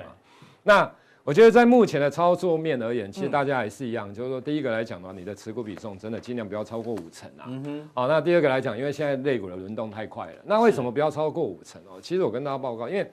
[0.62, 0.90] 那
[1.26, 7.46] 我觉得在目前的操作面而言，其实大家还是一样，就是说第一个来讲的话，你的持股比重真的尽量不要超过五成啊。
[7.48, 7.90] 嗯哼。
[7.94, 11.98] 好，那第二个来讲，因为现在类股的轮动太快了，那为什么不要超过五成哦？
[12.02, 13.10] 其实我跟大家报告，因为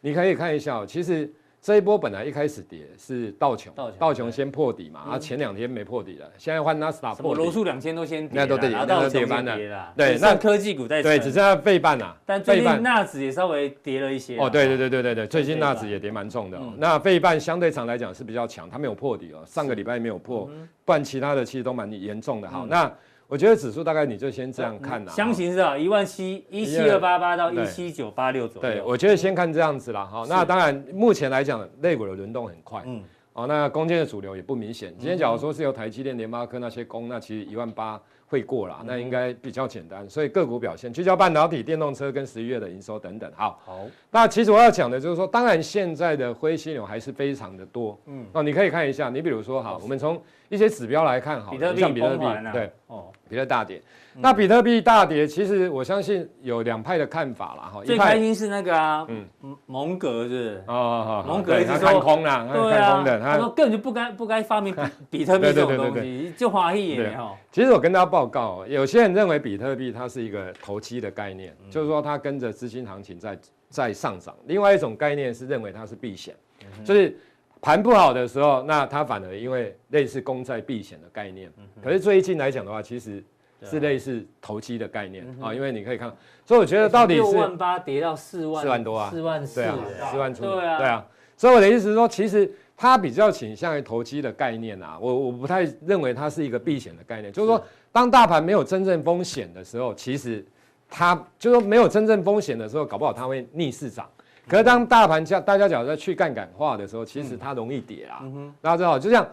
[0.00, 1.32] 你可以看一下，其实
[1.64, 9.56] 这一波本来一开始跌是道琼，道琼先破底嘛，啊前两天没破底了，现在换纳斯达破底，罗素两千都先跌，那都跌，那都跌翻了，
[9.96, 20.50] 对，那科技股在对，只剩下费半啦，但最近纳指也稍微跌了一些，哦，对对对对对对，最近纳指也跌蛮重的，那费半相对上来讲是比较强，它没有破底哦，上个礼拜没有破，
[20.84, 22.92] 不然其他的其实都蛮严重的，好，那。
[23.26, 28.68] 我觉得指数大概你就先这样看啦，箱型是吧，一万七一七二八八到一七九八六左右。
[28.68, 30.24] 对，我觉得先看这样子啦，哈。
[30.28, 34.94] 那当然，目前来讲，内股的轮动很快，嗯，哦，那攻坚的主流也不明显。
[34.98, 40.08] 今天假如说是由台积电、联发科那些攻，那其实一万八会过了，那应该比较简单。
[40.08, 43.30] 所以个股表现，聚焦半导体、电动车跟十一月的营收等等。
[43.34, 43.80] 好，好。
[44.10, 50.20] 那其实我要讲的就是说，当然现在的灰犀牛还是非常的多，嗯，哦，你可以看一下，你比如说，哈，我们从。
[50.50, 53.82] 一些指标来看，好，像比特币，对，哦，比特大跌。
[54.14, 57.82] 那比特币大跌，其实我相信有两派的看法了哈。
[57.84, 59.26] 最开心是那个啊，嗯，
[59.66, 64.76] 蒙格是，哦，蒙格一直说看空了，看空的，他说根本就不该不该发明
[65.10, 67.34] 比 特币这种东西，就华裔也哈。
[67.54, 73.38] 其实我跟大家报告，有些人认为比特币它是一个投机的概念，就是说它跟着资金行情在
[73.68, 74.34] 在上涨。
[74.46, 76.34] 另外一种概念是认为它是避险，
[76.82, 77.16] 就是。
[77.62, 81.50] 盘不好的时候，那它反而因为类似公债避险的概念，
[81.82, 83.24] 可是最近来讲的话，其实
[83.62, 86.14] 是类似投机的概念啊，因为你可以看，
[86.44, 91.06] 所以我觉得到底是六万八跌到四万，四万多啊，四万四，对啊，四万出，对啊，对啊，
[91.38, 100.44] 所以我的意思是说，其实它比较倾向于投机的概念啊，我我不太认为它是一个避险的概念，就是说，当大盘没有真正风险的时候，其实
[100.90, 104.04] 它就是说没有真正风险的时候，搞不好它会逆势涨。
[104.48, 108.22] 可是当大盘价大家讲在去杠杆化的时候，其实它容易跌啊。
[108.60, 109.24] 大家知道，就像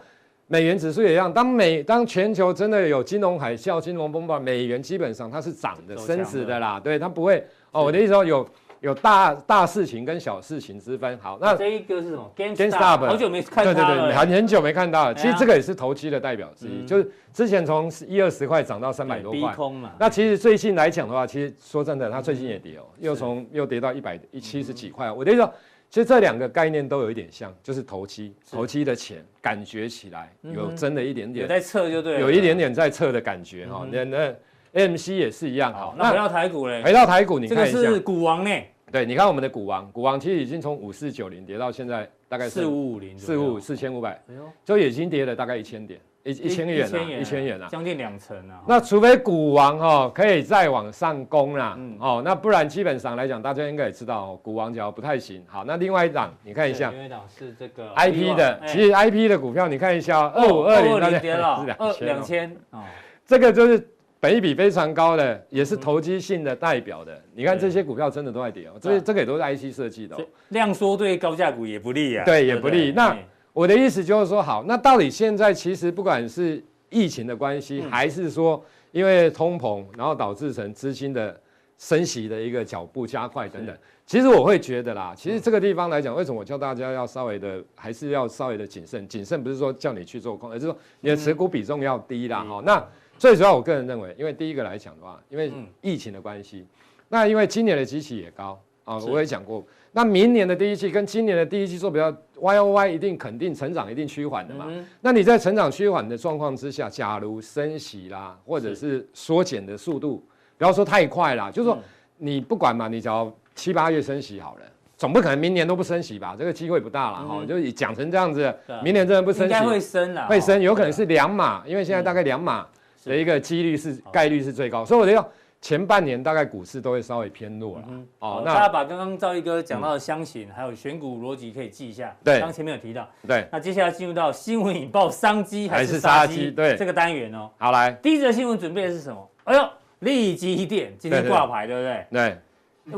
[0.46, 6.78] 美元指数也一样，当美当全球真的有金融海啸、金融风暴，美元基本上它是涨的、升值的啦。
[6.78, 7.82] 对，它不会哦。
[7.84, 8.48] 我的意思说有。
[8.82, 11.16] 有大大事情跟小事情之分。
[11.18, 13.74] 好，那这一个是什么？GameStop，好久没看到了。
[13.74, 15.14] 对对对，很很久没看到了。
[15.14, 19.50] 其实这个也是投机的代表之一，就是之前从一二十块涨到三百多块。
[19.50, 19.92] 逼空嘛。
[20.00, 25.12] 那其实最近来讲的话，其实说真的，它最近也跌哦，又从又跌到一百一七十几块。
[25.12, 25.54] 我的意思说，
[25.88, 31.44] 其实这两个概念都有一点像，就是投机，投机的钱感觉起来有真的一点点。
[31.44, 32.20] 有在测就对了。
[32.20, 33.86] 有一点点在测的感觉哈。
[33.88, 34.34] 那那
[34.74, 35.72] AMC 也是一样。
[35.72, 36.82] 好，那回到台股嘞。
[36.82, 37.78] 回到台股，你看一下。
[37.78, 38.50] 这个是股王呢。
[38.90, 44.22] 对，你看我们的股王，股王其实已经从五四九零跌到现在大概四五五零，四五五四千五百，
[44.66, 48.60] 就已经跌了大概一千点，一一千元了，一千元了，将近两成啊。
[48.68, 55.42] 那除非股王哦可以再往上攻啦，哦，那不然基本上来讲，大家应该也知道，股王只要不太行。
[55.46, 62.80] 好，那另外一档你看一下，另外一档是这个 IP 的，其实 IP 的股票你看一下，二五二零那跌了 二两千哦，
[63.26, 63.88] 这个就是。
[64.22, 67.20] 本益比非常高的，也是投机性的代表的。
[67.34, 70.16] 你看这些股票真的都在跌哦，这这个也都是 IC 设计的。
[70.50, 72.24] 量缩对高价股也不利啊。
[72.24, 72.92] 对，也不利。
[72.92, 73.18] 那
[73.52, 81.36] 我的意思就是说，好，那到底现在其实不管是疫情的关系，还是说因为通膨，然后导致成资金的
[81.76, 89.08] 升息的一个脚步加快等等，其实我会觉得啦，其实这个地方来讲，为什么我叫大家要稍微的，还是要稍微的谨慎？
[89.08, 92.44] 谨慎不是说叫你去做空，而是说你的持股比重要低啦。
[92.44, 92.86] 哈，那。
[93.22, 96.66] 最主要，我个人认为，因为第一个来讲的话，因为疫情的关系，
[97.08, 104.66] 那因为今年的基期也高啊，我也讲过，那明年的第一季跟今年的第一季做比较，Y O Y 一定肯定成长一定趋缓的嘛。
[105.00, 110.26] 那你在成长趋缓的状况之下，假如升息啦，或者是缩减的速度，
[110.58, 111.78] 不要说太快啦，就是说
[112.18, 114.62] 你不管嘛，你只要七八月升息好了，
[114.96, 116.34] 总不可能明年都不升息吧？
[116.36, 122.66] 这个机会不大了哈，就讲成这样子，明年真的不升息，应该会升啦，会升，有可能是两码，因为现在大概两码。
[123.04, 125.28] 的一个几率是概率是最高，所以我觉得
[125.60, 127.84] 前半年大概股市都会稍微偏弱了。
[128.18, 132.14] 哦，那大家把刚刚赵毅哥讲到的箱型还有选股逻辑可以记一下。
[132.24, 133.08] 对，刚前面有提到。
[133.26, 136.50] 对，那接下来进入到新闻引爆商机还是杀机？
[136.50, 137.50] 对，这个单元哦。
[137.58, 139.30] 好来，第一则新闻准备的是什么？
[139.44, 139.68] 哎呦，
[140.00, 142.06] 利基店今天挂牌，对不对？
[142.10, 142.38] 对。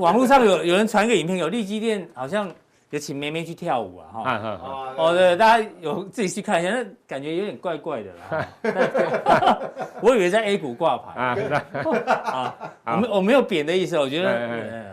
[0.00, 2.50] 网络上有有人传个影片，有利基店好像。
[2.94, 4.06] 就请妹妹去跳舞啊！
[4.14, 4.60] 哈，
[4.96, 8.46] 哦，对，大家有自己去看一下，那感觉有点怪怪的啦。
[10.00, 11.20] 我以为在 A 股挂牌。
[11.20, 12.54] 啊，
[12.84, 14.30] 啊，我没我没有贬的意思，我觉得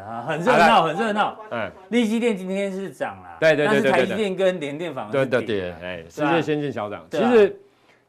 [0.03, 1.37] 啊很热闹，很热闹。
[1.51, 7.55] 嗯，力积电今天是涨了，对对对对，但是台积电跟联电反而对对对，哎，世界先进小涨，其实。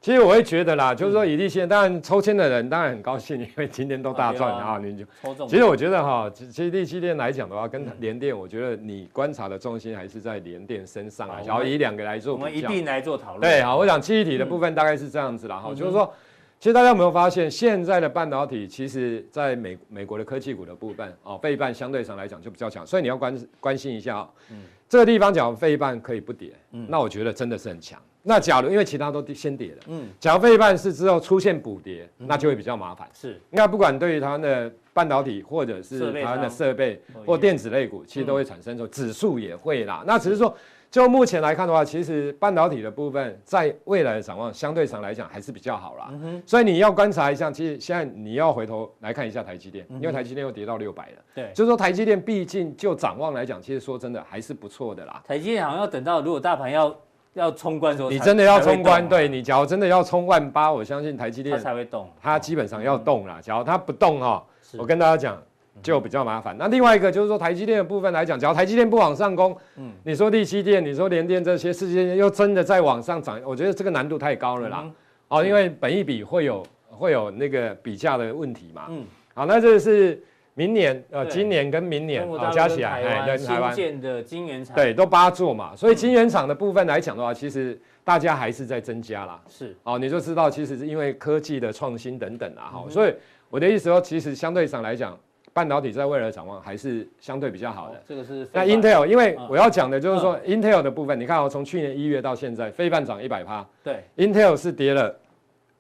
[0.03, 5.47] 其实我会觉得啦，就是说以利线，当然抽签的人当然很高兴，因为今天都大赚 啊，你就抽中。
[5.47, 11.39] 其实我觉得哈，其实力积电来讲的话，跟联电，我觉得你观察的重心还是在联电身上啊。
[11.47, 13.41] 然后以两个来做，我们一定来做讨论。
[13.43, 16.13] 对，好，我想记忆体的部分大概是这样子啦，哈，就是说，
[16.59, 24.29] 其实大家有没有发现，现在的半导体其实在美美国的科技股的部分哦，费半相对上来讲就比较强，所以你要关关心一下哦。
[24.51, 28.03] 嗯，这个地方讲费半可以不跌，嗯，那我觉得真的是很强。
[28.23, 33.09] 那假如因为其他都先跌了，嗯，假如费半是之后出现补跌，那就会比较麻烦。
[33.13, 40.03] 是，那不管对于它的半导体或者是它的设备或电子类股，其实都会产生说指数也会啦。
[40.07, 40.55] 那只是说。
[40.93, 46.13] 就目前来看的话，其实半导体的部分在未来的展望相对上来讲还是比较好啦。
[46.45, 51.23] 所以你要观察一下，其实现在你要回头来看一下台积电，嗯、因为台积电又跌到六百了。
[51.35, 55.23] 对，就是说台积电毕竟就展望来讲，其实说真的还是不错的啦。
[55.27, 56.95] 台积电好像要等到如果大盘要
[57.35, 63.39] 要冲关的时候，你真的要冲关，对你假如真的要冲万八，我相信台积电它才会动，它基本上要动啦。
[63.43, 64.45] 假如它不动哈，
[64.77, 65.41] 我跟大家讲。
[65.83, 66.55] 就比较麻烦。
[66.59, 74.85] 那另外一个就是说，台积电的部分来讲，只要台积电不往上攻，嗯，你说力积电，你说联电这些，世界又真的在往上涨，我觉得这个难度太高了啦。
[75.29, 78.83] 哦，因为本一比会有会有那个比价的问题嘛。
[78.91, 79.03] 嗯。
[79.33, 80.23] 好，那这是
[80.55, 85.75] 明年呃，今年跟明年啊加起来，哎，跟台湾建的晶圆厂，对，都八座嘛。
[85.75, 89.41] 所以晶圆厂的部分来讲的话，其实大家还是在增加啦。
[89.49, 89.77] 是。
[89.83, 92.71] 哦，你就知道，其实是因为科技的创新等等啊。
[92.73, 93.15] 哈，所以
[93.51, 95.19] 我的意思说，其实相对上来讲。
[95.55, 98.03] 半导体在未来的展望还是相对比较好的。
[98.09, 105.15] 这个是那 Intel，因为我要讲的就是说 Intel 的部分，你看哦，从去年一月到现在，非半涨一百趴，对，Intel 是跌了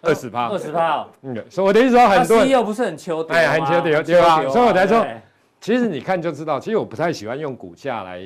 [0.03, 1.09] 二十趴，二十趴哦。
[1.23, 4.43] 嗯，所以我的意思说，很多又不是很秋跌，哎，很秋跌，对吧？
[4.49, 5.07] 所以我才说，
[5.61, 8.21] 其实你看就知道，其实我不太喜欢用股价来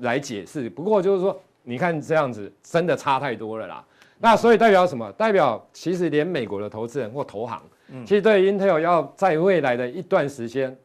[0.00, 0.68] 来解释。
[0.68, 3.84] 不过就是说，你看这样子真的差太多了啦。
[4.18, 5.10] 那所以代表什么？
[5.12, 7.62] 代表其实连美国的投资人或投行，
[8.04, 10.76] 其实对 Intel 要在未来的一段时间。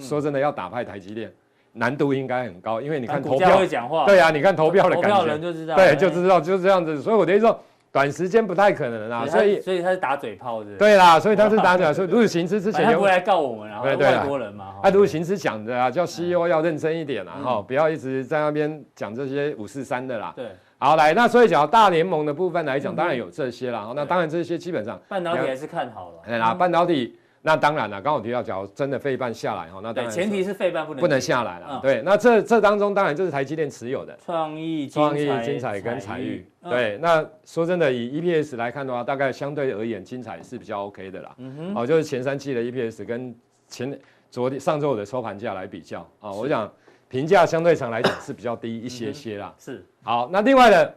[0.00, 1.30] 说真的，要打败台积电，
[1.74, 7.02] 难度应该很高，因为你看投票会讲话，对啊，你看投票的感觉，投票人就知道，对，就知道就是这样子。
[7.02, 7.60] 所以我的意思说，
[7.92, 9.26] 短时间不太可能啊。
[9.26, 10.76] 所以，所以他是打嘴炮的。
[10.76, 11.92] 对啦，所以他是打嘴炮。
[11.92, 14.74] 所以卢行之之前他不会来告我们，然后外国人嘛。
[14.82, 20.32] 啊，卢行之讲的啊，叫 CEO 要认真一点啊，哈，不要一直在那边讲这些五四三的啦。
[20.34, 20.46] 对，
[20.78, 23.92] 好来，那所以讲大联盟的部分来讲，当然有这些啦。
[23.94, 26.22] 那当然这些基本上半导体还是看好了。
[26.26, 27.18] 对啦，半导体。
[27.44, 31.66] 那当然了，刚刚我提到，假如真的费半下来哈，那当然前提是费半不能不能下来了。
[31.72, 36.46] 嗯、对，那这这当中当然就是台积电持有的创意、创意、精彩跟采钰。
[36.70, 41.34] 对，那说真的，以 EPS 来看的话，大概相对而言，精彩是比较 OK 的啦。
[41.38, 43.34] 嗯哼，哦，就是前三季的 EPS 跟
[43.66, 43.98] 前
[44.30, 46.72] 昨天上周的收盘价来比较啊，是我想
[47.08, 49.52] 评价相对上来讲是比较低一些些啦。
[49.56, 50.94] 嗯、是，好，那另外的。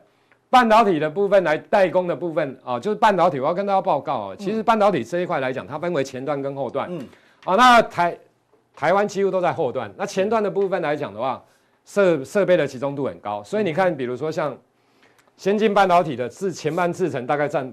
[0.49, 6.88] 半导体的部分来代工的部分啊，就是半导体，我要跟大家报告啊，其实半导体这一块来讲，它分为前段跟后段。
[6.89, 6.99] 嗯，
[7.43, 8.17] 啊，那台
[8.73, 9.91] 台湾几乎都在后段。
[9.97, 11.43] 那前段的部分来讲的话，
[11.84, 14.58] 设设备的集中度很高，所以你看，比如说像
[15.36, 17.69] 先进半导体的是前半制程大概占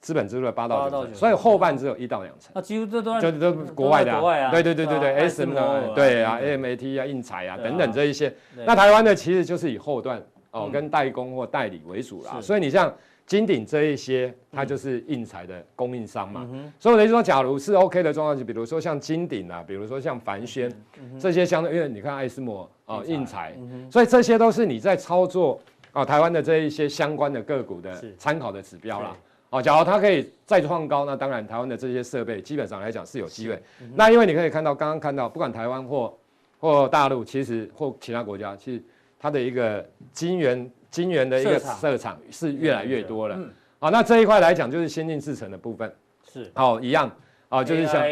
[0.00, 2.50] 资本支出的八到九成，所以后半只有一到两成。
[2.54, 8.34] 那几乎这都就都国外的，对对对对对，SM 的，对啊，AMAT 啊，印材啊等等这一些。
[8.66, 10.22] 那台湾的其实就是以后段。
[10.56, 12.92] 哦，跟代工或代理为主啦，所以你像
[13.26, 16.48] 金鼎这一些，它就是硬材的供应商嘛。
[16.78, 20.72] 所以我的意思说，假如是 OK 的状况，就比如说像金鼎啊，比如说像凡轩
[21.18, 23.54] 这些相对，因为你看艾斯摩啊，应材，
[23.90, 25.60] 所以这些都是你在操作
[25.92, 29.16] 啊台湾的这一些相关的个股的参考的指标啦。
[29.50, 33.60] 哦，假如它可以再创高，那当然台湾的这些设备基本上来讲是有机会。
[33.94, 36.16] 那因为你可以看到，刚刚看到，不管台湾或
[36.58, 38.82] 或大陆，其实或其他国家，其实。
[39.18, 42.18] 它的一个晶圆晶圆的一个设厂。
[42.30, 43.38] 是越来越多了，
[43.78, 45.94] 好、那这一块来讲就是先进制程的部分，
[46.30, 46.50] 是。
[46.54, 47.10] 哦一样。
[47.48, 48.02] 哦，就是像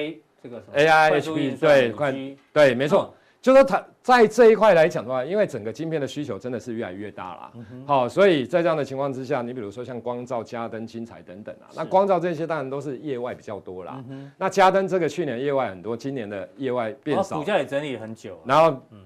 [0.43, 2.15] 这个 AI HP 对快
[2.53, 7.53] 对没错，嗯、就说它在这一块来讲的话，因为整个晶片的需求真的是越来越大了，
[7.85, 18.99] 好、所以在这样的情况之下，你比如说像光罩、嘉登、精彩等等啊，那光照这些当然都是业外比较多啦，嗯、那嘉登这个去年业外很多，今年的业外变少，股价也整理很久，然后嗯。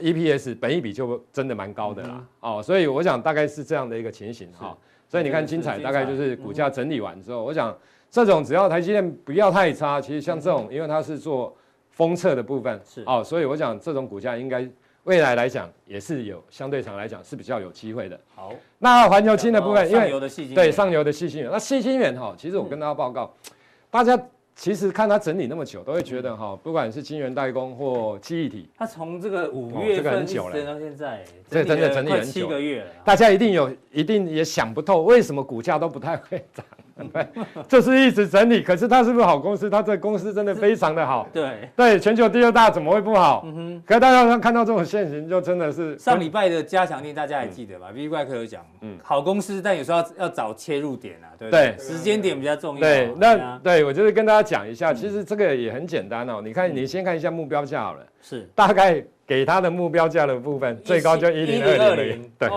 [0.00, 5.10] EPS 本益比就真的蛮高的啦，嗯、哦，所以我想大概是这样的一个情形哈，是。
[5.10, 7.76] 所以你看精彩大概就是股价整理完之后，嗯、我想
[8.10, 11.56] 这种只要台积电不要太差，其实像这种，因为它是做
[11.90, 13.02] 封测的部分，是。
[13.06, 14.68] 哦，所以我想这种股价应该
[15.04, 18.18] 未来来讲也是有相对上来讲是比较有机会的。
[18.34, 20.10] 好，那环球晶的部分，因为
[20.54, 23.52] 对上游的矽晶圆，那矽晶圆哈，其实我跟大家报告，嗯、
[23.90, 24.20] 大家。
[24.54, 32.90] 其实看它整理那么久，都会觉得哈，不管是晶圆代工或记忆体，它从这个五月份到现在，这真的整理很久，七个月了。
[33.04, 36.64] 大家一定有，一定也想不透，为什么股价都不太会涨。
[37.12, 37.26] 对，
[37.68, 38.62] 就是一直整理。
[38.62, 39.70] 可是它是不是好公司？
[39.70, 41.28] 它这公司真的非常的好。
[41.32, 43.42] 对对，全球第二大怎么会不好？
[43.46, 43.82] 嗯哼。
[43.86, 51.74] 可是大家看到这种现形，就真的是上礼拜的加强錠，大家还记得吧？V 怪客有讲，嗯，好公司，但有时候要要找切入点啊，对不对？
[51.78, 52.80] 时间点比较重要。
[52.80, 56.40] 对，那对我就是跟大家讲一下，其实这个也很简单哦。
[56.44, 62.48] 你看，你先看一下目标价好了，是大概给它的目标价的部分，最高就一零二零，对。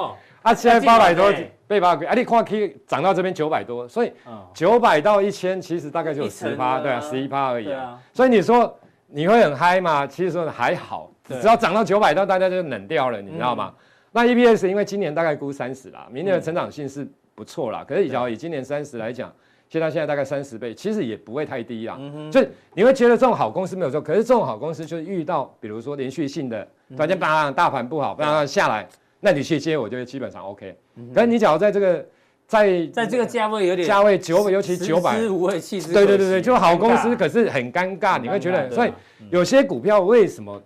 [0.41, 1.33] 啊，现在八百多
[1.67, 4.11] 被八百，啊，你看可以涨到这边九百多，所以
[4.53, 7.99] 九百到一千其实大概就有十趴，对啊，十一趴而已啊。
[8.13, 10.05] 所以你说你会很嗨吗？
[10.05, 13.73] 其实说还好，只要涨到九百到大家就冷掉了，你知道吗？
[14.11, 17.83] 那 EPS 因为今年大概估三十啦，明年的成长性是不错啦。
[17.87, 19.33] 可是只要以今年三十来讲，
[19.67, 21.99] 现在现在大概三十倍，其实也不会太低啊。
[22.31, 28.87] 所以你会觉得这种好公司没有错，可是这种好公司就是遇到比如说连续性的，突然间啪大盘不好，不然下来。
[29.25, 30.77] 那你去接，我觉得基本上 OK。
[31.11, 32.05] 可是你假如在这个，
[32.45, 38.93] 在在这个价位有点价位九百，尤其九百，对对对对，就好公司，可是很尴尬，你会觉得，所以
[39.31, 40.61] 有些股票为什么，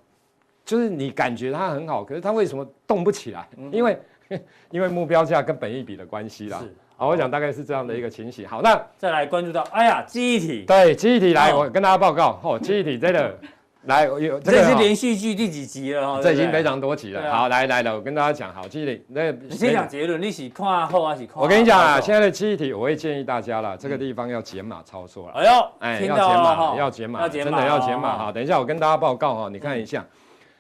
[0.65, 3.47] 就是你感觉它很好，可是它为什么动不起来？
[3.71, 3.97] 因为
[4.71, 6.61] 因为目标价跟本益比的关系啦。
[6.97, 8.45] 好，我讲大概是这样的一个情形。
[8.45, 13.33] 好，那再来关注到，哎呀，记忆体，对，记忆体来，我跟大家报告，哦，记忆体真的。
[13.83, 16.21] 来，有这是连续剧第几集了哈？
[16.21, 17.31] 这已经非常多集了。
[17.31, 21.41] 好，来来了，我跟大家讲，好，记得那你先讲结论，你是看后还是看？
[21.41, 25.33] 我跟你讲啊，现在的记忆体，我会建议大家了，这个地方要减码操作了。
[25.35, 28.31] 哎呦，哎，要减码，要减码，真的要减码哈。
[28.31, 30.05] 等一下我跟大家报告哈，你看一下，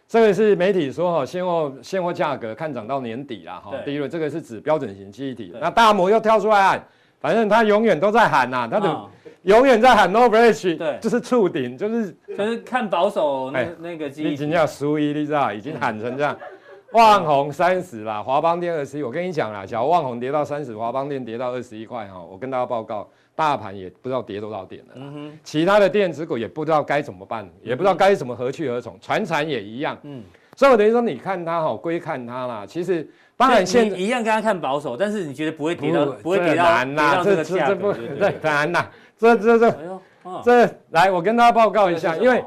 [0.07, 3.73] 这个是媒体说哈，现货现货价格看涨到年底了哈。
[3.83, 6.81] 第一轮这个是指标准型记忆体，那大摩又跳出来，
[7.19, 9.05] 反正他永远都在喊呐，他的。
[9.43, 16.37] 永远在喊 no fresh，对，就是触顶，就是就是看保守那那个基金，已经叫输一，你知道，已经喊成这样。
[16.91, 24.93] 万红三十啦，华邦电二十一，我跟你讲啦，假如旺宏跌到三十，华邦电跌到二十一块哈，我跟大家报告，大盘也不知道跌多少点了。
[24.95, 29.97] 嗯哼，其他的电子股也不知道该怎么办，也不知道该怎么何去何从，船产也一样。
[30.03, 30.21] 嗯，
[30.57, 33.07] 所以我等于说，你看它哈，归看它啦，其实
[33.39, 38.85] 当然现一样跟他看保守，但是你觉得不会跌到，不会跌到跌到这个价格，对，难呐。
[39.17, 40.01] 这这这，
[40.43, 42.43] 这来，我跟大家报告一下，因为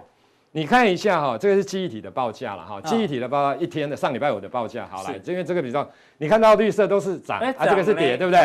[0.51, 5.89] 你看一下哈，这个是记忆体的报价了哈，记忆体的报价一天的上礼拜五的报价，好来，因为这个比较，
[6.19, 8.41] 你看到绿色都是涨，啊这个是跌，对不对？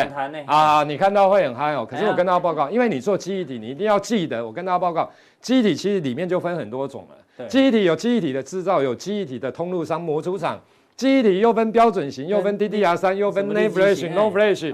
[0.46, 5.10] 啊，你看到会很嗨哦，可是我跟大家报告，因为你做记忆体，你一定要记得，我跟大家报告，
[5.42, 10.58] 记忆体其实里面就分很多种了，记忆体有记忆体的制造，有记忆体的通路商、模组厂，
[10.98, 14.70] 记忆体又分标准型，又分 DDR 三又分 NAND Flash、NOR Flash。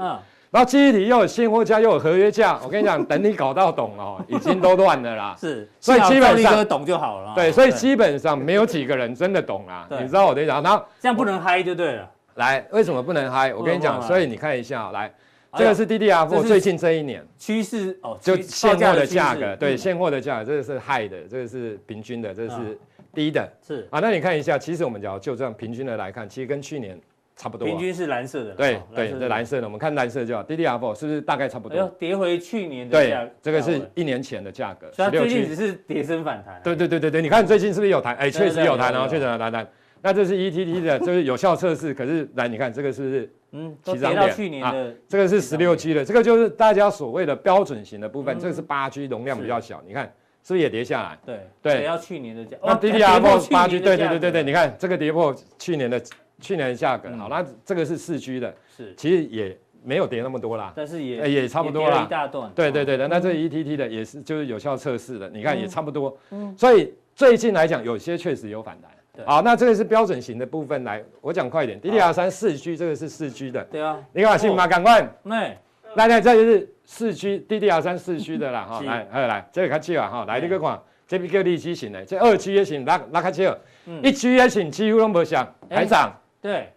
[0.50, 5.36] 然后记忆体又有现货价又有合约价，我跟你讲，等你搞到懂哦，已经都乱了啦。
[5.38, 7.32] 是，所以基本上懂就好了。
[7.34, 9.86] 对，所以基本上没有几个人真的懂啦。
[10.00, 10.48] 你知道我的意思？
[10.48, 12.08] 然后这样不能嗨就对了。
[12.36, 13.52] 来，为什么不能嗨？
[13.52, 15.12] 我跟你讲，所以你看一下，来，
[15.56, 22.78] 这个是 DDR4 最近这一年趋势哦，就现货的价格，对，现货的价格，这个是嗨的，这个是平均的，这个是
[23.14, 23.48] 低的。
[23.66, 27.00] 是啊，那你看一下，其实我们只要就这样平均的来看，其实跟去年。
[27.36, 28.52] 差不多，平均是蓝色的。
[28.52, 30.44] 对对，这蓝色的，我们看蓝色就好。
[30.44, 31.76] DDR4 是不是大概差不多？
[31.76, 33.24] 要跌回去年的价。
[33.24, 34.88] 对，这个是一年前的价格。
[34.92, 36.60] 所最近只是跌升反弹。
[36.62, 38.14] 对对对对对，你看最近是不是有弹？
[38.14, 39.66] 哎，确实有弹哦，确实有弹弹。
[40.00, 41.92] 那这是 ETT 的，就是有效测试。
[41.92, 43.32] 可是来，你看这个是不是？
[43.50, 44.28] 嗯，起涨到。
[44.28, 44.94] 去年的。
[45.08, 48.38] 这个是十六 G 的，这个就是大家所谓的标准型的部分。
[48.38, 49.82] 这个是八 G，容量比较小。
[49.84, 50.12] 你看
[50.44, 51.18] 是不是也跌下来？
[51.26, 52.56] 对对，跌到去年的价。
[52.62, 56.00] 那 DDR4 八 G，对对对对对，你看这个跌破去年的。
[56.40, 62.50] 去年的价格好，那这个是四 G 的，是其实也没有跌那么多啦，但是也也差不多啦，一大段。
[62.56, 66.14] 对对对的，那这 ETT 的也是就是有效测试的，你看也差不多。
[66.30, 69.24] 嗯，所以最近来讲，有些确实有反弹。
[69.24, 73.62] 好，那这个是标准型的部分来，我讲快一点，DDR 三四 G 这个是四 G 的。
[73.70, 74.66] 对啊，你看信吗？
[74.66, 75.08] 赶快。
[75.22, 75.56] 来
[75.94, 83.54] 来，这就是四驱 DDR 三四驱的啦 哈，来来来，这个看起来哈，来你个看，这边叫立基型的，这二 G 也行，拉拉开切，
[84.02, 86.12] 一 G 也行，几乎都没涨，还涨。
[86.40, 86.70] 对。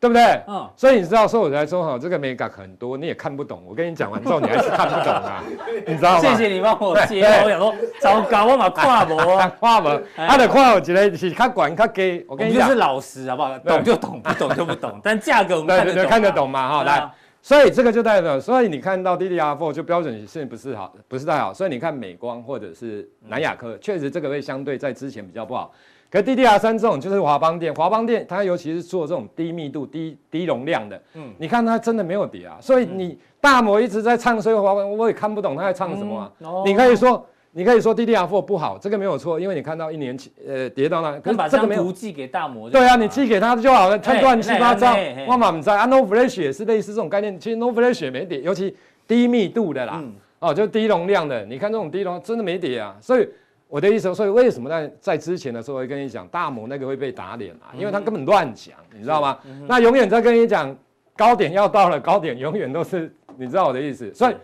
[0.00, 0.40] 对不对？
[0.46, 3.60] 嗯，所以你知道，说我来说哈，这个美感很多，你也看不懂。
[3.66, 5.42] 我跟你讲完之后，你还是看不懂啊，
[5.84, 6.20] 你知道吗？
[6.20, 7.24] 谢谢你帮我接。
[7.24, 10.00] 我想说，糟糕，我嘛看无啊， 看无。
[10.16, 12.24] 他的看有一个是较管较低。
[12.28, 13.58] 我跟你讲，就是老实好不好？
[13.58, 15.00] 懂就懂，不懂就不懂。
[15.02, 16.68] 但价格我们看得懂，看得懂嘛？
[16.68, 17.10] 哈，来，
[17.40, 21.54] 所以这个就代表，所以你看到 DDR4 就标准性不是好，不是太好。
[21.54, 25.72] 所以你看美光或者是南亚科，确实这个会相对在之前比较不好。
[26.10, 36.32] 可 DDR 三这种就是华邦电，华邦电它尤其是做这种低密度、低低容量的，嗯，你看它真的没有比啊，所以你大摩一直在唱，所以华邦我也看不懂他在唱什么啊。
[36.40, 37.24] 嗯哦、你可以说，
[37.58, 44.94] 你可以说 DDR four 不好，这个没有错，因为你看到一年前呃跌到那，可是这个没有寄给大摩，对啊，你寄给他就好了，太乱七八糟。
[45.26, 48.76] 我嘛不知道啊，NOR Flash 也是类似这种概念，其实 NOR Flash 也没跌，尤其
[49.08, 51.44] 低密度的啦，嗯、哦，就低容量的。
[51.46, 52.96] 你看这种低容量真的没跌啊。
[53.00, 53.28] 所以
[53.66, 57.74] 我的意思，所以为什么在在之前的时候会跟你讲大摩那个会被打脸啊？
[57.76, 59.36] 因为他根本乱讲，你知道吗？
[59.44, 60.72] 嗯、那永远在跟你讲
[61.16, 64.14] 高点要到了，高点永远都是，你知道我的意思。
[64.14, 64.34] 所以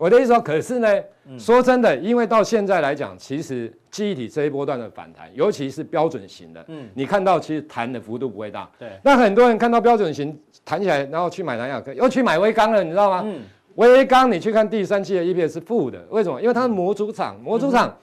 [0.00, 0.88] 我的意思说，可是呢，
[1.28, 8.66] 嗯、说真的，因为到现在来讲，其实记忆体这一波段的反弹，尤其是标准型的，嗯，你看到其实弹的幅度不会大。
[8.78, 8.88] 对。
[9.04, 10.34] 那很多人看到标准型
[10.64, 13.22] 弹起来，然后去买南亚科，又去买威刚了，你知道吗？
[13.26, 13.42] 嗯。
[13.74, 16.40] 威刚，你去看第三期的 EPS 是负的，为什么？
[16.40, 17.94] 因为它是模组厂，模组厂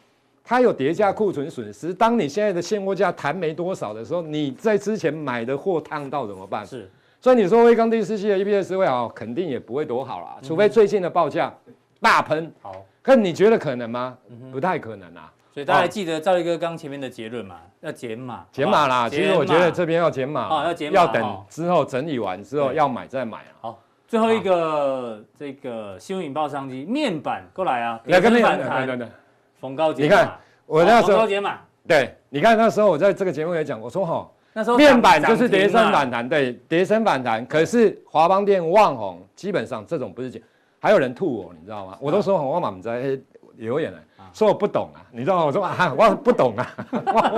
[0.43, 1.91] 它有叠加库存损失。
[1.91, 6.63] 当你现在的现货价弹没多少的时候，你在之前买的货烫到怎么办？
[6.63, 6.87] 是，
[7.19, 11.51] 所以你说威刚第四季的 EPS 会好，肯定也不会多好啦，除非最近的报价
[12.01, 12.51] 大喷。
[12.61, 14.17] 好，可你觉得可能吗？
[14.51, 15.31] 不太可能啊。
[15.53, 17.57] 所以大家还记得赵力哥刚前面的结论嘛？
[17.81, 19.09] 要减码，减码啦。
[19.09, 23.51] 其实我觉得这边要减码，要减码，要等之后整理完之后要买再买啊。
[23.61, 23.79] 好。
[24.07, 29.11] 最后一个这个新闻引爆商机面板过来啊，来跟反弹，
[29.59, 30.15] 逢高减码。
[30.15, 37.45] 你看我那时候逢高解码，对，你看那时候我在这个节目也讲，我说哈，那时候面板就是跌升反弹，对，跌升反弹。
[37.45, 40.41] 可是华邦电、旺宏基本上这种不是减，
[40.79, 41.97] 还有人吐我，你知道吗？
[41.99, 43.17] 我都说我满在
[43.55, 43.99] 留言了，
[44.33, 45.45] 说我不懂啊，你知道吗？
[45.45, 46.75] 我说啊， 我不懂啊，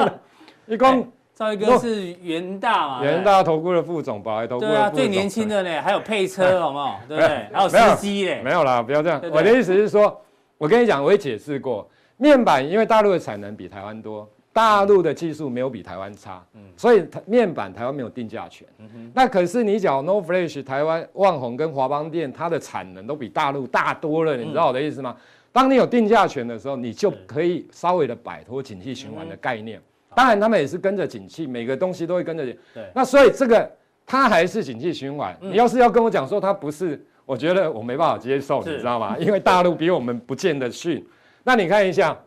[0.68, 1.08] 一共。
[1.36, 3.02] 赵一哥是元大嘛？
[3.02, 4.66] 元大投顾的副总，宝来投顾。
[4.66, 7.00] 对啊，最年轻的呢，还有配车，好不好？
[7.08, 7.48] 对不对？
[7.54, 8.42] 还有司机嘞。
[8.44, 9.22] 没有啦，不要这样。
[9.32, 10.20] 我的意思是说，
[10.58, 14.30] 我跟你讲，我也解释过，面板因为大陆的产能比台湾多，
[14.60, 16.44] 大陆的技术没有比台湾差，
[16.76, 18.68] 所以面板台湾没有定价权。
[19.14, 25.16] 那可是你讲 NOR Flash，台湾旺宏跟华邦电，它的产能都比大陆大多了，你知道我的意思吗？
[25.54, 29.82] 当你有定价权的时候，你就可以稍微的摆脱景气循环的概念。
[30.14, 32.44] 当然，他们也是跟着景气，每个东西都会跟着。
[32.74, 32.84] 对。
[32.94, 33.72] 那所以这个
[34.06, 35.34] 它还是景气循环。
[35.40, 39.16] 你要是要跟我讲说它不是，我觉得我没办法接受，你知道吗？
[39.20, 41.08] 因为大陆比我们不见得逊。
[41.46, 42.18] 那你看一下，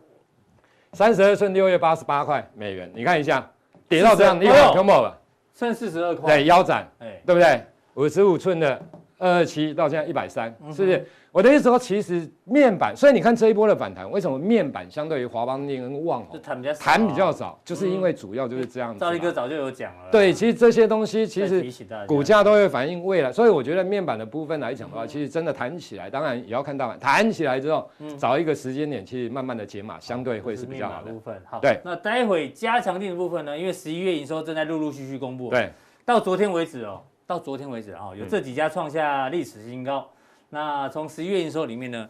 [0.93, 3.45] 三十二寸六月八十八块美元，你看一下
[3.87, 5.11] 跌到这样，你看有没有？
[5.53, 6.37] 剩四十二块。
[6.37, 6.87] 对，腰斩，
[7.25, 7.61] 对不对？
[7.95, 8.79] 五十五寸的
[9.17, 11.07] 二二七到现在一百三，是不是？
[11.33, 16.85] 我的意思说，其实面板，所以你看这一波的反弹，为什么面板相对于华邦电跟旺宏弹比较少？
[16.85, 18.99] 弹比较早，就是因为主要就是这样子。
[18.99, 20.11] 赵力哥早就有讲了。
[20.11, 21.65] 对，其实这些东西其实
[22.05, 31.35] 股价都会反映未来，所以我觉得面板的部分来讲的话，其实真的弹起来，当然也要看大盘弹起来之后，找一个时间点，去慢慢的解码，相对会是比较好的部分。
[31.49, 31.79] 好，对。
[31.83, 33.57] 那待会加强定的部分呢？
[33.57, 35.49] 因为十一月营收正在陆陆续续公布。
[35.49, 35.71] 对。
[36.05, 40.07] 到昨天为止哦，到昨天为止啊，有这几家创下历史新高。
[40.53, 42.07] 那从十一月营收里面呢，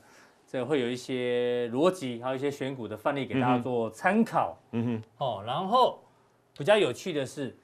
[0.51, 4.57] 这会有一些逻辑，还有一些选股的范例给大家做参考。
[4.71, 5.03] 嗯哼。
[5.17, 5.97] 哦，然后
[6.57, 7.55] 比较有趣的是，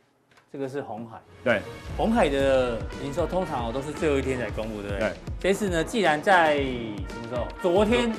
[0.49, 1.19] 这个是红海。
[1.43, 1.59] 对。
[1.97, 4.99] 红海的营收通常哦都是最后一天才公布，对不对？
[4.99, 5.13] 对。
[5.37, 7.45] 这次呢，既然在什么时候？
[7.61, 8.09] 昨天。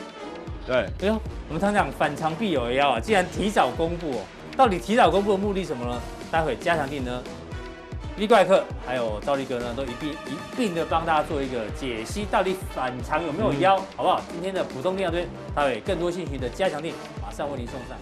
[0.66, 0.76] 对。
[0.76, 1.14] 哎呦，
[1.48, 3.00] 我们常常讲反常必有妖啊！
[3.00, 4.20] 既然提早公布哦，
[4.54, 5.98] 到底提早公布的目的什么呢？
[6.30, 7.22] 待会加强錠呢
[8.18, 14.20] ？V 怪客还有赵力哥呢，都一并一并的帮大家做一个解析，到底反常有没有妖，好不好？
[14.32, 16.92] 今天的普通力量队，待会更多信息的加强力，
[17.22, 17.96] 马上为您送上。